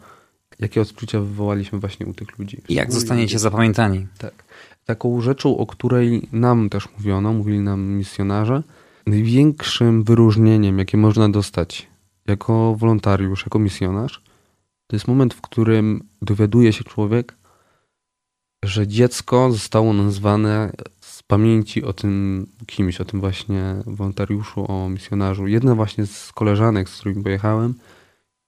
[0.59, 2.61] jakie odczucia wywołaliśmy właśnie u tych ludzi.
[2.69, 4.07] I jak zostaniecie zapamiętani.
[4.17, 4.43] Tak.
[4.85, 8.63] Taką rzeczą, o której nam też mówiono, mówili nam misjonarze,
[9.07, 11.87] największym wyróżnieniem, jakie można dostać
[12.27, 14.21] jako wolontariusz, jako misjonarz,
[14.87, 17.35] to jest moment, w którym dowiaduje się człowiek,
[18.65, 25.47] że dziecko zostało nazwane z pamięci o tym kimś, o tym właśnie wolontariuszu, o misjonarzu.
[25.47, 27.73] Jedna właśnie z koleżanek, z którymi pojechałem,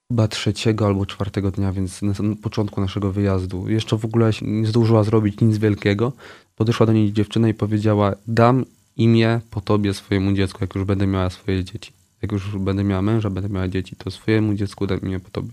[0.08, 3.68] chyba trzeciego albo czwartego dnia, więc na początku naszego wyjazdu.
[3.68, 6.12] Jeszcze w ogóle nie zdążyła zrobić nic wielkiego.
[6.54, 8.64] Podeszła do niej dziewczyna i powiedziała: Dam
[8.96, 11.92] imię po tobie swojemu dziecku, jak już będę miała swoje dzieci.
[12.22, 15.52] Jak już będę miała męża, będę miała dzieci, to swojemu dziecku dam imię po tobie.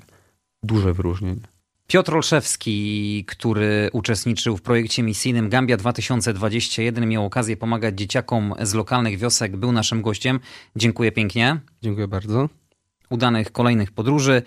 [0.63, 1.41] Duże wyróżnienie.
[1.87, 9.17] Piotr Olszewski, który uczestniczył w projekcie misyjnym Gambia 2021, miał okazję pomagać dzieciakom z lokalnych
[9.17, 10.39] wiosek, był naszym gościem.
[10.75, 11.59] Dziękuję pięknie.
[11.81, 12.49] Dziękuję bardzo.
[13.09, 14.41] Udanych kolejnych podróży.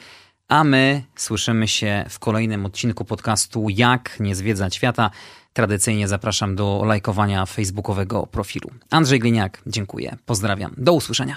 [0.49, 5.11] A my słyszymy się w kolejnym odcinku podcastu Jak nie zwiedzać świata.
[5.55, 8.71] Tradycyjnie zapraszam do lajkowania facebookowego profilu.
[8.91, 10.17] Andrzej Gliniak, dziękuję.
[10.27, 10.75] Pozdrawiam.
[10.79, 11.37] Do usłyszenia.